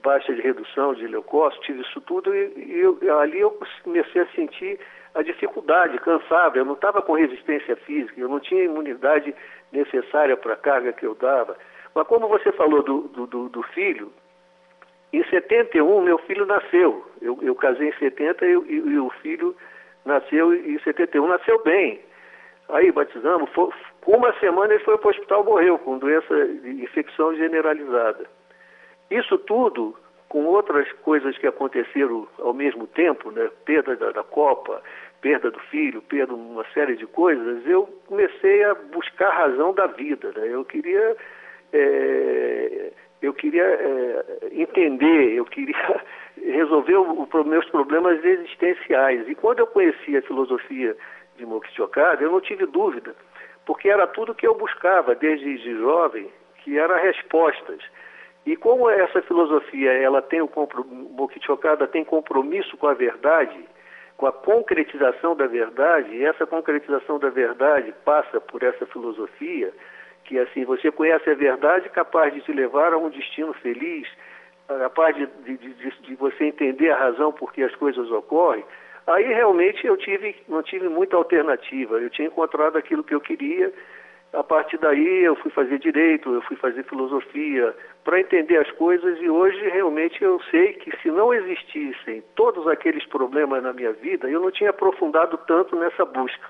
baixa 0.02 0.34
de 0.34 0.40
redução 0.40 0.94
de 0.94 1.06
leucócito, 1.06 1.64
tive 1.64 1.82
isso 1.82 2.00
tudo 2.02 2.34
e, 2.34 2.80
eu, 2.80 2.98
ali 3.18 3.40
eu 3.40 3.58
comecei 3.82 4.22
a 4.22 4.26
sentir 4.28 4.78
a 5.14 5.22
dificuldade, 5.22 5.98
cansava, 5.98 6.56
eu 6.56 6.64
não 6.64 6.74
estava 6.74 7.02
com 7.02 7.12
resistência 7.12 7.76
física, 7.76 8.18
eu 8.18 8.28
não 8.28 8.40
tinha 8.40 8.64
imunidade 8.64 9.34
necessária 9.70 10.36
para 10.36 10.54
a 10.54 10.56
carga 10.56 10.92
que 10.92 11.04
eu 11.04 11.14
dava. 11.14 11.56
Mas 11.94 12.06
como 12.06 12.28
você 12.28 12.50
falou 12.52 12.82
do, 12.82 13.02
do, 13.08 13.48
do 13.48 13.62
filho, 13.74 14.10
em 15.12 15.22
71 15.24 16.00
meu 16.00 16.18
filho 16.18 16.46
nasceu. 16.46 17.06
Eu, 17.20 17.38
eu 17.42 17.54
casei 17.54 17.88
em 17.88 17.98
70 17.98 18.46
e, 18.46 18.48
e, 18.48 18.74
e, 18.74 18.98
o 18.98 19.10
filho 19.20 19.54
nasceu 20.04 20.54
em 20.54 20.78
71, 20.78 21.26
nasceu 21.26 21.62
bem. 21.62 22.00
Aí 22.70 22.90
batizamos, 22.90 23.50
uma 24.06 24.32
semana 24.40 24.72
ele 24.72 24.82
foi 24.84 24.96
para 24.96 25.08
o 25.08 25.10
hospital 25.10 25.44
morreu 25.44 25.78
com 25.78 25.98
doença 25.98 26.46
de 26.46 26.82
infecção 26.82 27.34
generalizada. 27.36 28.26
Isso 29.12 29.36
tudo, 29.38 29.94
com 30.28 30.46
outras 30.46 30.90
coisas 31.02 31.36
que 31.36 31.46
aconteceram 31.46 32.26
ao 32.38 32.54
mesmo 32.54 32.86
tempo, 32.86 33.30
né? 33.30 33.50
perda 33.66 33.94
da, 33.96 34.10
da 34.10 34.22
Copa, 34.22 34.82
perda 35.20 35.50
do 35.50 35.58
filho, 35.60 36.00
perda 36.00 36.34
de 36.34 36.40
uma 36.40 36.64
série 36.72 36.96
de 36.96 37.06
coisas, 37.06 37.66
eu 37.66 37.86
comecei 38.06 38.64
a 38.64 38.74
buscar 38.74 39.28
a 39.28 39.46
razão 39.46 39.74
da 39.74 39.86
vida. 39.86 40.32
Né? 40.34 40.48
Eu 40.48 40.64
queria, 40.64 41.16
é, 41.74 42.92
eu 43.20 43.34
queria 43.34 43.64
é, 43.64 44.24
entender, 44.52 45.34
eu 45.34 45.44
queria 45.44 46.00
resolver 46.42 46.96
os 46.96 47.46
meus 47.46 47.68
problemas 47.68 48.24
existenciais. 48.24 49.28
E 49.28 49.34
quando 49.34 49.58
eu 49.58 49.66
conheci 49.66 50.16
a 50.16 50.22
filosofia 50.22 50.96
de 51.36 51.44
Mokshi 51.44 51.80
eu 52.20 52.30
não 52.30 52.40
tive 52.40 52.64
dúvida, 52.64 53.14
porque 53.66 53.90
era 53.90 54.06
tudo 54.06 54.34
que 54.34 54.46
eu 54.46 54.54
buscava 54.54 55.14
desde 55.14 55.58
de 55.58 55.76
jovem, 55.76 56.30
que 56.64 56.78
era 56.78 56.96
respostas. 56.96 57.80
E 58.44 58.56
como 58.56 58.90
essa 58.90 59.22
filosofia 59.22 59.92
ela 59.92 60.20
tem 60.20 60.40
o 60.40 60.50
Mokichokada 61.10 61.86
tem 61.86 62.04
compromisso 62.04 62.76
com 62.76 62.88
a 62.88 62.94
verdade, 62.94 63.58
com 64.16 64.26
a 64.26 64.32
concretização 64.32 65.36
da 65.36 65.46
verdade, 65.46 66.14
e 66.14 66.24
essa 66.24 66.46
concretização 66.46 67.18
da 67.18 67.30
verdade 67.30 67.94
passa 68.04 68.40
por 68.40 68.62
essa 68.62 68.84
filosofia, 68.86 69.72
que 70.24 70.38
assim, 70.38 70.64
você 70.64 70.90
conhece 70.90 71.28
a 71.30 71.34
verdade 71.34 71.88
capaz 71.90 72.34
de 72.34 72.40
te 72.40 72.52
levar 72.52 72.92
a 72.92 72.98
um 72.98 73.10
destino 73.10 73.52
feliz, 73.54 74.08
capaz 74.66 75.14
de, 75.16 75.26
de, 75.44 75.56
de, 75.56 75.90
de 76.02 76.14
você 76.16 76.44
entender 76.44 76.90
a 76.90 76.96
razão 76.96 77.32
por 77.32 77.52
que 77.52 77.62
as 77.62 77.74
coisas 77.76 78.10
ocorrem, 78.10 78.64
aí 79.06 79.24
realmente 79.24 79.86
eu 79.86 79.96
tive, 79.96 80.36
não 80.48 80.62
tive 80.62 80.88
muita 80.88 81.16
alternativa. 81.16 81.98
Eu 81.98 82.10
tinha 82.10 82.28
encontrado 82.28 82.76
aquilo 82.76 83.04
que 83.04 83.14
eu 83.14 83.20
queria 83.20 83.72
a 84.32 84.42
partir 84.42 84.78
daí 84.78 85.24
eu 85.24 85.36
fui 85.36 85.50
fazer 85.50 85.78
direito, 85.78 86.32
eu 86.32 86.40
fui 86.42 86.56
fazer 86.56 86.84
filosofia, 86.84 87.74
para 88.02 88.18
entender 88.18 88.56
as 88.56 88.70
coisas 88.72 89.18
e 89.20 89.28
hoje 89.28 89.60
realmente 89.68 90.22
eu 90.24 90.40
sei 90.50 90.72
que 90.74 90.96
se 90.98 91.10
não 91.10 91.34
existissem 91.34 92.22
todos 92.34 92.66
aqueles 92.66 93.04
problemas 93.06 93.62
na 93.62 93.72
minha 93.72 93.92
vida, 93.92 94.28
eu 94.30 94.40
não 94.40 94.50
tinha 94.50 94.70
aprofundado 94.70 95.36
tanto 95.46 95.76
nessa 95.76 96.04
busca. 96.04 96.48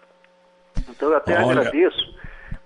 Então 0.88 1.10
eu 1.10 1.16
até 1.16 1.34
Olha. 1.34 1.60
agradeço 1.60 2.14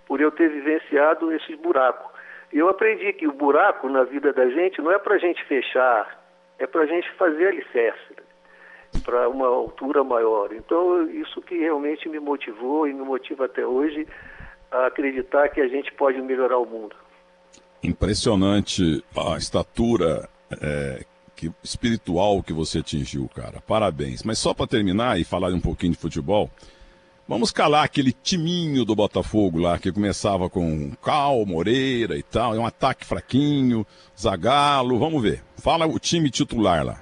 por 0.06 0.20
eu 0.20 0.30
ter 0.30 0.50
vivenciado 0.50 1.32
esses 1.32 1.56
buracos. 1.58 2.14
Eu 2.52 2.68
aprendi 2.68 3.12
que 3.14 3.26
o 3.26 3.32
buraco 3.32 3.88
na 3.88 4.04
vida 4.04 4.32
da 4.32 4.48
gente 4.50 4.80
não 4.80 4.92
é 4.92 4.98
para 4.98 5.14
a 5.14 5.18
gente 5.18 5.42
fechar, 5.44 6.22
é 6.58 6.66
para 6.66 6.82
a 6.82 6.86
gente 6.86 7.10
fazer 7.12 7.48
alicerce 7.48 8.14
né? 8.16 8.22
para 9.04 9.28
uma 9.28 9.46
altura 9.46 10.04
maior. 10.04 10.52
Então 10.52 11.08
isso 11.10 11.40
que 11.40 11.58
realmente 11.58 12.08
me 12.08 12.20
motivou 12.20 12.86
e 12.86 12.92
me 12.92 13.02
motiva 13.02 13.46
até 13.46 13.66
hoje 13.66 14.06
a 14.70 14.86
acreditar 14.86 15.48
que 15.48 15.60
a 15.60 15.68
gente 15.68 15.92
pode 15.92 16.20
melhorar 16.20 16.58
o 16.58 16.66
mundo. 16.66 16.94
Impressionante 17.82 19.04
a 19.16 19.36
estatura 19.36 20.28
é, 20.60 21.04
que, 21.34 21.52
espiritual 21.62 22.42
que 22.42 22.52
você 22.52 22.78
atingiu, 22.78 23.28
cara. 23.34 23.60
Parabéns. 23.60 24.22
Mas 24.22 24.38
só 24.38 24.54
para 24.54 24.66
terminar 24.66 25.20
e 25.20 25.24
falar 25.24 25.52
um 25.52 25.60
pouquinho 25.60 25.92
de 25.92 25.98
futebol, 25.98 26.50
vamos 27.28 27.52
calar 27.52 27.84
aquele 27.84 28.12
timinho 28.12 28.84
do 28.84 28.96
Botafogo 28.96 29.58
lá 29.58 29.78
que 29.78 29.92
começava 29.92 30.48
com 30.48 30.92
Cal, 31.02 31.44
Moreira 31.44 32.16
e 32.16 32.22
tal. 32.22 32.54
É 32.54 32.58
um 32.58 32.66
ataque 32.66 33.04
fraquinho, 33.04 33.86
Zagalo. 34.18 34.98
Vamos 34.98 35.22
ver. 35.22 35.42
Fala 35.56 35.86
o 35.86 35.98
time 35.98 36.30
titular 36.30 36.84
lá. 36.84 37.00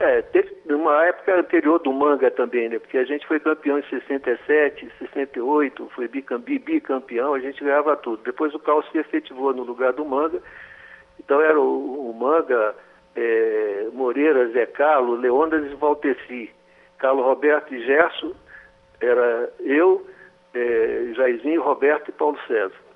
É, 0.00 0.22
teve 0.22 0.51
uma 0.74 1.04
época 1.06 1.38
anterior 1.38 1.78
do 1.78 1.92
manga 1.92 2.30
também, 2.30 2.68
né? 2.68 2.78
Porque 2.78 2.98
a 2.98 3.04
gente 3.04 3.26
foi 3.26 3.40
campeão 3.40 3.78
em 3.78 3.82
67, 3.84 4.90
68, 4.98 5.90
foi 5.94 6.08
bicampeão, 6.08 7.34
a 7.34 7.40
gente 7.40 7.62
ganhava 7.62 7.96
tudo. 7.96 8.22
Depois 8.22 8.54
o 8.54 8.58
Carlos 8.58 8.88
se 8.90 8.98
efetivou 8.98 9.54
no 9.54 9.62
lugar 9.62 9.92
do 9.92 10.04
manga. 10.04 10.42
Então 11.18 11.40
era 11.40 11.58
o, 11.58 12.10
o 12.10 12.14
manga, 12.14 12.74
é, 13.16 13.88
Moreira, 13.92 14.48
Zé 14.48 14.66
Carlos, 14.66 15.20
Leônidas 15.20 15.70
e 15.70 15.74
Valteci. 15.74 16.50
Carlos 16.98 17.24
Roberto 17.24 17.74
e 17.74 17.84
Gerson, 17.84 18.32
era 19.00 19.52
eu, 19.60 20.06
é, 20.54 21.12
Jairzinho, 21.14 21.62
Roberto 21.62 22.08
e 22.08 22.12
Paulo 22.12 22.38
César. 22.46 22.91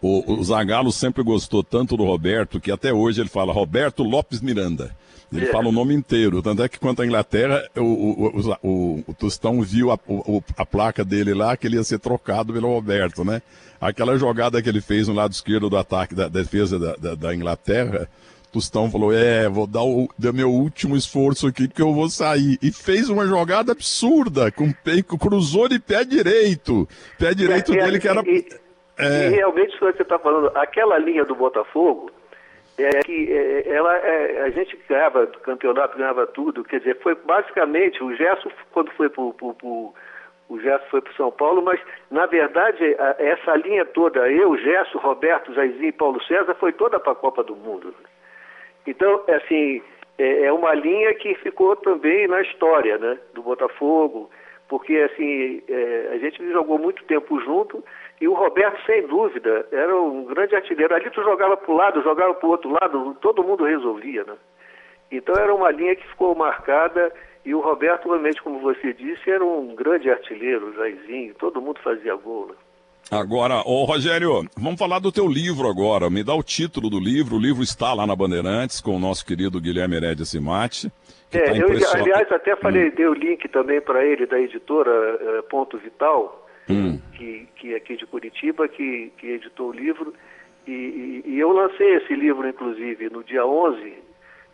O, 0.00 0.32
o 0.34 0.44
Zagallo 0.44 0.92
sempre 0.92 1.22
gostou 1.22 1.62
tanto 1.64 1.96
do 1.96 2.04
Roberto 2.04 2.60
que 2.60 2.70
até 2.70 2.92
hoje 2.92 3.20
ele 3.20 3.28
fala 3.28 3.52
Roberto 3.52 4.02
Lopes 4.02 4.40
Miranda. 4.40 4.94
Ele 5.32 5.46
é. 5.46 5.50
fala 5.50 5.68
o 5.68 5.72
nome 5.72 5.94
inteiro. 5.94 6.40
Tanto 6.40 6.62
é 6.62 6.68
que 6.68 6.78
quanto 6.78 7.02
à 7.02 7.06
Inglaterra, 7.06 7.62
o, 7.76 7.82
o, 8.62 9.04
o, 9.08 9.14
Tostão 9.14 9.60
viu 9.60 9.90
a, 9.90 9.98
a, 10.56 10.64
placa 10.64 11.04
dele 11.04 11.34
lá 11.34 11.56
que 11.56 11.66
ele 11.66 11.76
ia 11.76 11.84
ser 11.84 11.98
trocado 11.98 12.52
pelo 12.52 12.68
Roberto, 12.68 13.24
né? 13.24 13.42
Aquela 13.80 14.16
jogada 14.16 14.62
que 14.62 14.68
ele 14.68 14.80
fez 14.80 15.08
no 15.08 15.14
lado 15.14 15.32
esquerdo 15.32 15.68
do 15.68 15.76
ataque 15.76 16.14
da, 16.14 16.28
defesa 16.28 16.78
da, 16.78 16.94
da, 16.96 17.14
da 17.14 17.34
Inglaterra, 17.34 18.08
Tostão 18.52 18.90
falou: 18.90 19.12
É, 19.12 19.48
vou 19.48 19.66
dar 19.66 19.82
o 19.82 20.08
dar 20.16 20.32
meu 20.32 20.50
último 20.50 20.96
esforço 20.96 21.48
aqui 21.48 21.66
porque 21.66 21.82
eu 21.82 21.92
vou 21.92 22.08
sair. 22.08 22.56
E 22.62 22.70
fez 22.70 23.08
uma 23.08 23.26
jogada 23.26 23.72
absurda, 23.72 24.52
com 24.52 24.72
cruzou 25.18 25.68
de 25.68 25.78
pé 25.78 26.04
direito. 26.04 26.88
Pé 27.18 27.34
direito 27.34 27.74
é, 27.74 27.84
dele 27.84 27.98
que 27.98 28.08
era. 28.08 28.22
E, 28.22 28.46
é... 28.98 29.26
e 29.26 29.28
realmente, 29.30 29.68
isso 29.68 29.78
que 29.78 29.84
você 29.84 30.02
está 30.02 30.18
falando, 30.18 30.50
aquela 30.54 30.98
linha 30.98 31.24
do 31.24 31.34
Botafogo 31.34 32.10
é 32.78 33.00
que 33.00 33.32
é, 33.32 33.68
ela, 33.68 33.96
é, 33.96 34.42
a 34.42 34.50
gente 34.50 34.78
ganhava 34.88 35.26
campeonato, 35.26 35.96
ganhava 35.96 36.26
tudo, 36.26 36.62
quer 36.62 36.78
dizer, 36.78 36.98
foi 37.00 37.14
basicamente, 37.14 38.02
o 38.02 38.14
Gerson 38.14 38.50
quando 38.72 38.90
foi 38.92 39.08
para 39.08 39.22
o 39.22 40.60
Gerson 40.60 40.86
foi 40.90 41.00
para 41.00 41.12
São 41.14 41.32
Paulo, 41.32 41.62
mas 41.62 41.80
na 42.10 42.26
verdade 42.26 42.84
a, 42.98 43.16
essa 43.18 43.56
linha 43.56 43.84
toda, 43.86 44.30
eu, 44.30 44.56
Gerson, 44.58 44.98
Roberto, 44.98 45.54
Jairzinho 45.54 45.88
e 45.88 45.92
Paulo 45.92 46.22
César, 46.24 46.54
foi 46.54 46.72
toda 46.72 47.00
para 47.00 47.12
a 47.12 47.16
Copa 47.16 47.42
do 47.42 47.56
Mundo. 47.56 47.94
Então, 48.86 49.24
assim, 49.28 49.82
é, 50.18 50.44
é, 50.44 50.52
uma 50.52 50.74
linha 50.74 51.14
que 51.14 51.34
ficou 51.36 51.76
também 51.76 52.28
na 52.28 52.42
história, 52.42 52.98
né, 52.98 53.18
do 53.34 53.42
Botafogo, 53.42 54.30
porque 54.68 54.96
assim, 54.96 55.62
é, 55.68 56.10
a 56.12 56.18
gente 56.18 56.46
jogou 56.52 56.78
muito 56.78 57.02
tempo 57.04 57.40
junto 57.40 57.82
e 58.20 58.26
o 58.26 58.34
Roberto, 58.34 58.84
sem 58.86 59.06
dúvida, 59.06 59.66
era 59.70 59.94
um 59.94 60.24
grande 60.24 60.56
artilheiro. 60.56 60.94
Ali 60.94 61.10
tu 61.10 61.22
jogava 61.22 61.56
para 61.56 61.70
o 61.70 61.76
lado, 61.76 62.02
jogava 62.02 62.34
para 62.34 62.46
o 62.46 62.50
outro 62.50 62.70
lado, 62.70 63.16
todo 63.20 63.44
mundo 63.44 63.64
resolvia, 63.64 64.24
né? 64.24 64.34
Então 65.10 65.34
era 65.36 65.54
uma 65.54 65.70
linha 65.70 65.94
que 65.94 66.06
ficou 66.08 66.34
marcada 66.34 67.12
e 67.44 67.54
o 67.54 67.60
Roberto, 67.60 68.08
realmente, 68.08 68.42
como 68.42 68.58
você 68.58 68.92
disse, 68.92 69.30
era 69.30 69.44
um 69.44 69.74
grande 69.76 70.10
artilheiro, 70.10 70.74
Jairzinho, 70.74 71.32
todo 71.34 71.60
mundo 71.60 71.78
fazia 71.82 72.16
gol. 72.16 72.48
Né? 72.48 72.54
Agora, 73.08 73.62
ô 73.64 73.84
Rogério, 73.84 74.42
vamos 74.56 74.80
falar 74.80 74.98
do 74.98 75.12
teu 75.12 75.28
livro 75.28 75.68
agora. 75.68 76.10
Me 76.10 76.24
dá 76.24 76.34
o 76.34 76.42
título 76.42 76.90
do 76.90 76.98
livro. 76.98 77.36
O 77.36 77.40
livro 77.40 77.62
está 77.62 77.94
lá 77.94 78.04
na 78.04 78.16
Bandeirantes 78.16 78.80
com 78.80 78.96
o 78.96 78.98
nosso 78.98 79.24
querido 79.24 79.60
Guilherme 79.60 79.94
Heredia 79.94 80.24
Simati. 80.24 80.90
É, 81.32 81.38
tá 81.38 81.56
eu, 81.56 81.68
aliás, 81.94 82.32
até 82.32 82.56
falei, 82.56 82.88
hum. 82.88 82.92
dei 82.96 83.06
o 83.06 83.14
link 83.14 83.46
também 83.48 83.80
para 83.80 84.04
ele 84.04 84.26
da 84.26 84.40
editora 84.40 84.90
uh, 84.90 85.42
Ponto 85.44 85.78
Vital, 85.78 86.45
hum. 86.68 86.98
que, 87.14 87.48
que 87.56 87.74
é 87.74 87.76
aqui 87.76 87.96
de 87.96 88.06
Curitiba, 88.06 88.68
que, 88.68 89.12
que 89.18 89.26
editou 89.28 89.70
o 89.70 89.72
livro. 89.72 90.14
E, 90.66 90.72
e, 90.72 91.22
e, 91.26 91.38
eu 91.38 91.52
lancei 91.52 91.94
esse 91.94 92.14
livro, 92.14 92.48
inclusive, 92.48 93.08
no 93.10 93.22
dia 93.22 93.46
11. 93.46 93.94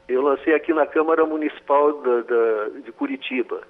Eu 0.08 0.22
lancei 0.22 0.54
aqui 0.54 0.72
na 0.72 0.86
Câmara 0.86 1.24
Municipal 1.24 1.92
da, 2.02 2.20
da, 2.22 2.68
de 2.84 2.92
Curitiba. 2.92 3.62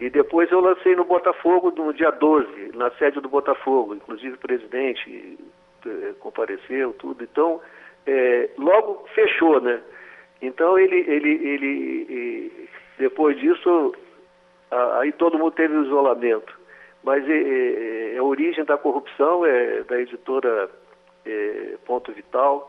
E 0.00 0.10
depois 0.10 0.50
eu 0.50 0.60
lancei 0.60 0.94
no 0.94 1.04
Botafogo 1.04 1.72
no 1.76 1.92
dia 1.92 2.10
12, 2.10 2.72
na 2.74 2.90
sede 2.92 3.20
do 3.20 3.28
Botafogo. 3.28 3.94
Inclusive 3.94 4.34
o 4.34 4.38
presidente 4.38 5.38
é, 5.86 6.12
compareceu, 6.18 6.92
tudo. 6.94 7.24
Então, 7.24 7.60
é, 8.06 8.50
logo 8.58 9.06
fechou, 9.14 9.60
né? 9.60 9.80
Então 10.40 10.78
ele, 10.78 10.96
ele, 11.08 11.30
ele, 11.48 12.68
depois 12.98 13.38
disso, 13.38 13.94
aí 15.00 15.12
todo 15.12 15.38
mundo 15.38 15.52
teve 15.52 15.74
isolamento. 15.82 16.55
Mas 17.06 17.22
é, 17.28 18.14
é, 18.14 18.18
a 18.18 18.22
origem 18.24 18.64
da 18.64 18.76
corrupção 18.76 19.46
é 19.46 19.84
da 19.84 20.00
editora 20.00 20.68
é, 21.24 21.76
Ponto 21.86 22.12
Vital 22.12 22.68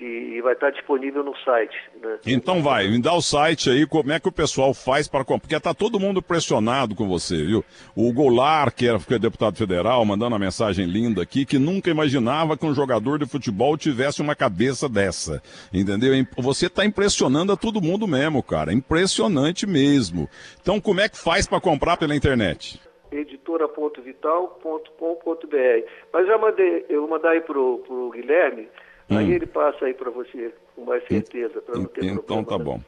e, 0.00 0.40
vai 0.42 0.54
estar 0.54 0.70
disponível 0.70 1.22
no 1.22 1.36
site. 1.44 1.76
Né? 2.02 2.18
Então 2.26 2.60
vai, 2.60 2.88
me 2.88 3.00
dá 3.00 3.12
o 3.14 3.22
site 3.22 3.70
aí, 3.70 3.86
como 3.86 4.10
é 4.10 4.18
que 4.18 4.26
o 4.26 4.32
pessoal 4.32 4.74
faz 4.74 5.06
para 5.06 5.24
comprar? 5.24 5.38
Porque 5.42 5.54
está 5.54 5.72
todo 5.72 6.00
mundo 6.00 6.20
pressionado 6.20 6.96
com 6.96 7.06
você, 7.06 7.36
viu? 7.44 7.64
O 7.94 8.12
Goulart, 8.12 8.74
que 8.74 8.88
era, 8.88 8.98
que 8.98 9.14
é 9.14 9.18
deputado 9.18 9.56
federal, 9.56 10.04
mandando 10.04 10.34
uma 10.34 10.40
mensagem 10.40 10.84
linda 10.84 11.22
aqui, 11.22 11.44
que 11.44 11.56
nunca 11.56 11.88
imaginava 11.88 12.56
que 12.56 12.66
um 12.66 12.74
jogador 12.74 13.20
de 13.20 13.26
futebol 13.26 13.76
tivesse 13.76 14.20
uma 14.20 14.34
cabeça 14.34 14.88
dessa, 14.88 15.40
entendeu? 15.72 16.12
Você 16.38 16.66
está 16.66 16.84
impressionando 16.84 17.52
a 17.52 17.56
todo 17.56 17.80
mundo 17.80 18.08
mesmo, 18.08 18.42
cara, 18.42 18.72
impressionante 18.72 19.68
mesmo. 19.68 20.28
Então 20.60 20.80
como 20.80 21.00
é 21.00 21.08
que 21.08 21.16
faz 21.16 21.46
para 21.46 21.60
comprar 21.60 21.96
pela 21.96 22.16
internet? 22.16 22.87
editora.vital.com.br 23.10 25.86
Mas 26.12 26.26
já 26.26 26.38
mandei, 26.38 26.84
eu 26.88 27.00
vou 27.02 27.10
mandar 27.10 27.30
aí 27.30 27.40
pro, 27.40 27.78
pro 27.86 28.10
Guilherme, 28.10 28.68
Hum. 29.10 29.18
Aí 29.18 29.32
ele 29.32 29.46
passa 29.46 29.86
aí 29.86 29.94
para 29.94 30.10
você 30.10 30.52
com 30.76 30.84
mais 30.84 31.02
certeza, 31.06 31.60
para 31.62 31.76
não 31.76 31.86
ter 31.86 32.04
então, 32.04 32.16
problema. 32.16 32.42
Então 32.42 32.44
tá 32.44 32.58
bom. 32.58 32.80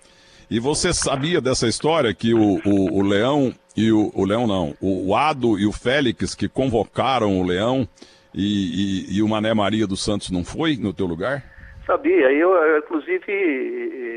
E 0.50 0.60
você 0.60 0.92
sabia 0.92 1.40
dessa 1.40 1.66
história 1.66 2.12
que 2.12 2.34
o, 2.34 2.60
o, 2.64 2.98
o 2.98 3.02
Leão 3.02 3.52
e 3.76 3.90
o, 3.90 4.10
o 4.14 4.24
Leão 4.24 4.46
não, 4.46 4.74
o 4.80 5.14
Ado 5.14 5.58
e 5.58 5.64
o 5.64 5.72
Félix 5.72 6.34
que 6.34 6.48
convocaram 6.48 7.40
o 7.40 7.46
Leão 7.46 7.88
e, 8.34 9.12
e, 9.12 9.18
e, 9.18 9.22
o 9.22 9.28
Mané 9.28 9.54
Maria 9.54 9.86
dos 9.86 10.04
Santos 10.04 10.30
não 10.30 10.44
foi 10.44 10.76
no 10.76 10.92
teu 10.92 11.06
lugar? 11.06 11.42
Sabia, 11.86 12.30
eu 12.32 12.78
inclusive 12.78 13.32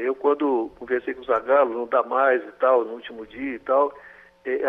eu 0.05 0.13
quando 0.15 0.71
conversei 0.77 1.13
com 1.13 1.21
o 1.21 1.25
Zagallo, 1.25 1.73
não 1.73 1.87
dá 1.87 2.03
mais 2.03 2.43
e 2.43 2.51
tal, 2.59 2.83
no 2.83 2.93
último 2.93 3.25
dia 3.25 3.55
e 3.55 3.59
tal, 3.59 3.93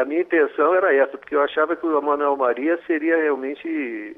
a 0.00 0.04
minha 0.04 0.20
intenção 0.20 0.74
era 0.74 0.94
essa, 0.94 1.18
porque 1.18 1.34
eu 1.34 1.42
achava 1.42 1.74
que 1.74 1.84
o 1.84 2.00
Manuel 2.00 2.37
Maria 2.37 2.78
seria 2.87 3.16
realmente 3.16 4.16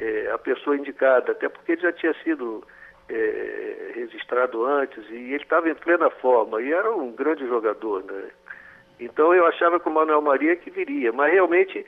é, 0.00 0.30
a 0.32 0.38
pessoa 0.38 0.76
indicada, 0.76 1.32
até 1.32 1.48
porque 1.48 1.72
ele 1.72 1.82
já 1.82 1.92
tinha 1.92 2.14
sido 2.22 2.64
é, 3.08 3.92
registrado 3.94 4.64
antes 4.64 5.04
e 5.10 5.14
ele 5.14 5.36
estava 5.36 5.68
em 5.68 5.74
plena 5.74 6.08
forma 6.10 6.62
e 6.62 6.72
era 6.72 6.90
um 6.90 7.12
grande 7.12 7.46
jogador, 7.46 8.02
né? 8.04 8.30
Então 8.98 9.34
eu 9.34 9.46
achava 9.46 9.78
que 9.78 9.88
o 9.88 9.92
Manuel 9.92 10.22
Maria 10.22 10.56
que 10.56 10.70
viria, 10.70 11.12
mas 11.12 11.32
realmente 11.32 11.84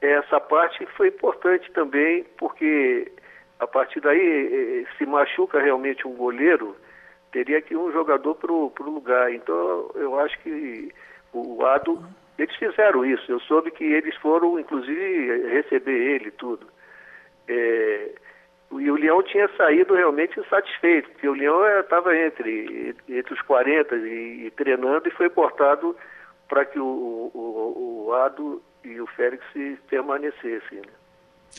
essa 0.00 0.38
parte 0.38 0.84
foi 0.96 1.08
importante 1.08 1.70
também 1.72 2.24
porque 2.36 3.10
a 3.58 3.66
partir 3.66 4.00
daí 4.00 4.86
se 4.96 5.06
machuca 5.06 5.60
realmente 5.60 6.06
um 6.06 6.14
goleiro, 6.14 6.76
teria 7.32 7.60
que 7.60 7.74
ir 7.74 7.76
um 7.76 7.92
jogador 7.92 8.34
para 8.34 8.52
o 8.52 8.72
lugar. 8.80 9.32
Então 9.32 9.90
eu 9.94 10.18
acho 10.20 10.38
que 10.40 10.92
o 11.32 11.64
Ado, 11.64 12.02
eles 12.38 12.54
fizeram 12.56 13.04
isso. 13.04 13.30
Eu 13.30 13.40
soube 13.40 13.70
que 13.70 13.84
eles 13.84 14.14
foram, 14.16 14.58
inclusive, 14.58 15.48
receber 15.48 16.14
ele 16.14 16.30
tudo. 16.30 16.66
É, 17.48 18.10
e 18.72 18.90
o 18.90 18.96
Leão 18.96 19.22
tinha 19.22 19.48
saído 19.56 19.94
realmente 19.94 20.38
insatisfeito, 20.38 21.08
porque 21.10 21.28
o 21.28 21.32
Leão 21.32 21.80
estava 21.80 22.14
entre, 22.16 22.94
entre 23.08 23.34
os 23.34 23.40
40 23.42 23.96
e, 23.96 24.46
e, 24.46 24.50
treinando 24.50 25.08
e 25.08 25.12
foi 25.12 25.30
cortado 25.30 25.96
para 26.46 26.64
que 26.64 26.78
o, 26.78 26.84
o, 27.34 28.06
o, 28.06 28.14
Ado 28.14 28.62
e 28.84 29.00
o 29.00 29.06
Félix 29.06 29.42
permanecessem. 29.88 30.78
Né? 30.78 30.92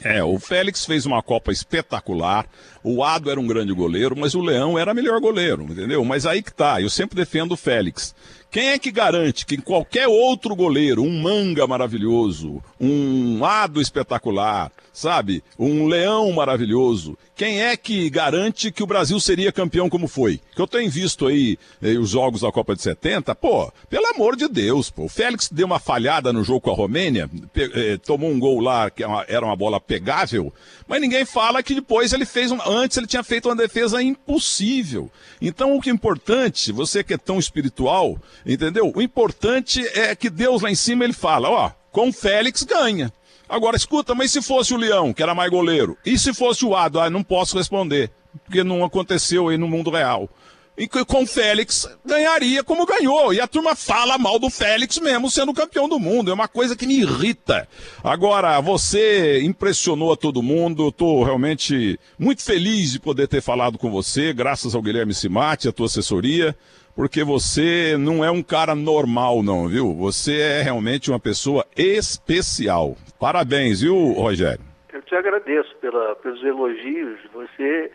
É, 0.03 0.23
o 0.23 0.39
Félix 0.39 0.85
fez 0.85 1.05
uma 1.05 1.21
Copa 1.21 1.51
espetacular, 1.51 2.45
o 2.83 3.03
Ado 3.03 3.31
era 3.31 3.39
um 3.39 3.47
grande 3.47 3.73
goleiro, 3.73 4.15
mas 4.15 4.35
o 4.35 4.41
Leão 4.41 4.77
era 4.77 4.93
melhor 4.93 5.19
goleiro, 5.19 5.63
entendeu? 5.63 6.05
Mas 6.05 6.27
aí 6.27 6.43
que 6.43 6.53
tá, 6.53 6.79
eu 6.79 6.89
sempre 6.89 7.15
defendo 7.15 7.53
o 7.53 7.57
Félix. 7.57 8.15
Quem 8.51 8.69
é 8.69 8.79
que 8.79 8.91
garante 8.91 9.45
que 9.45 9.57
qualquer 9.57 10.07
outro 10.07 10.55
goleiro, 10.55 11.03
um 11.03 11.21
manga 11.21 11.67
maravilhoso, 11.67 12.63
um 12.79 13.45
ado 13.45 13.79
espetacular, 13.79 14.71
sabe? 14.91 15.43
Um 15.57 15.87
leão 15.87 16.31
maravilhoso, 16.31 17.17
quem 17.39 17.61
é 17.61 17.77
que 17.77 18.09
garante 18.09 18.69
que 18.69 18.83
o 18.83 18.85
Brasil 18.85 19.17
seria 19.17 19.49
campeão 19.49 19.89
como 19.89 20.09
foi? 20.09 20.41
Que 20.53 20.61
eu 20.61 20.67
tenho 20.67 20.91
visto 20.91 21.25
aí 21.25 21.57
eh, 21.81 21.97
os 21.97 22.09
jogos 22.09 22.41
da 22.41 22.51
Copa 22.51 22.75
de 22.75 22.81
70, 22.81 23.33
pô, 23.35 23.71
pelo 23.89 24.07
amor 24.07 24.35
de 24.35 24.49
Deus, 24.49 24.89
pô. 24.89 25.05
O 25.05 25.09
Félix 25.09 25.47
deu 25.49 25.65
uma 25.65 25.79
falhada 25.79 26.33
no 26.33 26.43
jogo 26.43 26.59
com 26.59 26.71
a 26.71 26.75
Romênia, 26.75 27.29
eh, 27.55 27.97
tomou 28.03 28.29
um 28.29 28.37
gol 28.37 28.59
lá 28.59 28.89
que 28.89 29.03
é 29.03 29.07
era 29.29 29.45
uma 29.45 29.55
bola 29.55 29.79
pegável, 29.79 30.53
mas 30.85 30.99
ninguém 30.99 31.23
fala 31.23 31.63
que 31.63 31.75
depois 31.75 32.11
ele 32.11 32.25
fez, 32.25 32.51
antes 32.51 32.97
ele 32.97 33.07
tinha 33.07 33.23
feito 33.23 33.47
uma 33.47 33.55
defesa 33.55 34.03
impossível. 34.03 35.09
Então 35.41 35.77
o 35.77 35.81
que 35.81 35.89
é 35.89 35.93
importante, 35.93 36.73
você 36.73 37.05
que 37.05 37.13
é 37.13 37.17
tão 37.17 37.39
espiritual, 37.39 38.19
Entendeu? 38.45 38.91
O 38.95 39.01
importante 39.01 39.85
é 39.87 40.15
que 40.15 40.29
Deus 40.29 40.61
lá 40.61 40.71
em 40.71 40.75
cima 40.75 41.03
ele 41.03 41.13
fala, 41.13 41.49
ó, 41.49 41.71
com 41.91 42.11
Félix 42.11 42.63
ganha. 42.63 43.11
Agora 43.47 43.75
escuta, 43.75 44.13
mas 44.13 44.31
se 44.31 44.41
fosse 44.41 44.73
o 44.73 44.77
Leão, 44.77 45.11
que 45.11 45.23
era 45.23 45.33
mais 45.33 45.49
goleiro, 45.49 45.97
e 46.05 46.19
se 46.19 46.33
fosse 46.33 46.63
o 46.63 46.75
Ado, 46.75 46.99
ah, 46.99 47.09
não 47.09 47.23
posso 47.23 47.57
responder, 47.57 48.11
porque 48.45 48.63
não 48.63 48.83
aconteceu 48.83 49.47
aí 49.47 49.57
no 49.57 49.67
mundo 49.67 49.89
real. 49.89 50.29
E 50.77 50.87
com 50.87 51.27
Félix 51.27 51.89
ganharia 52.05 52.63
como 52.63 52.85
ganhou. 52.85 53.33
E 53.33 53.41
a 53.41 53.47
turma 53.47 53.75
fala 53.75 54.17
mal 54.17 54.39
do 54.39 54.49
Félix 54.49 54.97
mesmo 54.99 55.29
sendo 55.29 55.53
campeão 55.53 55.89
do 55.89 55.99
mundo. 55.99 56.31
É 56.31 56.33
uma 56.33 56.47
coisa 56.47 56.73
que 56.73 56.87
me 56.87 57.01
irrita. 57.01 57.67
Agora, 58.01 58.61
você 58.61 59.41
impressionou 59.43 60.13
a 60.13 60.15
todo 60.15 60.41
mundo. 60.41 60.87
Estou 60.87 61.21
realmente 61.21 61.99
muito 62.17 62.41
feliz 62.41 62.93
de 62.93 62.99
poder 62.99 63.27
ter 63.27 63.41
falado 63.41 63.77
com 63.77 63.91
você, 63.91 64.31
graças 64.31 64.73
ao 64.73 64.81
Guilherme 64.81 65.13
Simati, 65.13 65.67
a 65.67 65.73
tua 65.73 65.87
assessoria 65.87 66.55
porque 66.99 67.23
você 67.23 67.95
não 67.97 68.25
é 68.25 68.29
um 68.29 68.43
cara 68.43 68.75
normal, 68.75 69.41
não, 69.41 69.69
viu? 69.69 69.93
Você 69.93 70.41
é 70.41 70.61
realmente 70.61 71.09
uma 71.09 71.17
pessoa 71.17 71.65
especial. 71.77 72.97
Parabéns, 73.17 73.79
viu, 73.79 73.95
Rogério? 74.11 74.59
Eu 74.91 75.01
te 75.03 75.15
agradeço 75.15 75.73
pela, 75.77 76.13
pelos 76.17 76.43
elogios. 76.43 77.17
Você, 77.31 77.89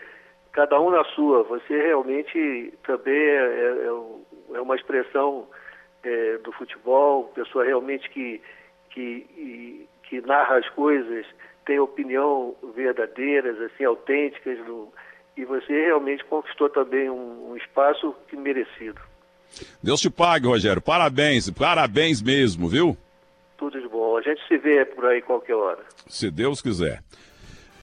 cada 0.52 0.80
um 0.80 0.88
na 0.88 1.04
sua, 1.04 1.42
você 1.42 1.82
realmente 1.82 2.72
também 2.86 3.14
é, 3.14 3.84
é, 3.84 4.56
é 4.56 4.60
uma 4.62 4.74
expressão 4.74 5.48
é, 6.02 6.38
do 6.38 6.50
futebol, 6.52 7.24
pessoa 7.34 7.62
realmente 7.62 8.08
que, 8.08 8.40
que, 8.88 9.86
que 10.04 10.22
narra 10.22 10.56
as 10.56 10.68
coisas, 10.70 11.26
tem 11.66 11.78
opinião 11.78 12.56
verdadeiras, 12.74 13.60
assim, 13.60 13.84
autênticas, 13.84 14.58
e 15.36 15.44
você 15.44 15.72
realmente 15.72 16.24
conquistou 16.24 16.68
também 16.68 17.10
um, 17.10 17.50
um 17.50 17.56
espaço 17.56 18.14
que 18.28 18.36
merecido. 18.36 19.00
Deus 19.82 20.00
te 20.00 20.10
pague, 20.10 20.46
Rogério. 20.46 20.82
Parabéns, 20.82 21.50
parabéns 21.50 22.20
mesmo, 22.22 22.68
viu? 22.68 22.96
Tudo 23.56 23.80
de 23.80 23.88
bom. 23.88 24.16
A 24.16 24.22
gente 24.22 24.40
se 24.48 24.56
vê 24.58 24.84
por 24.84 25.04
aí 25.06 25.22
qualquer 25.22 25.54
hora. 25.54 25.82
Se 26.06 26.30
Deus 26.30 26.60
quiser. 26.60 27.02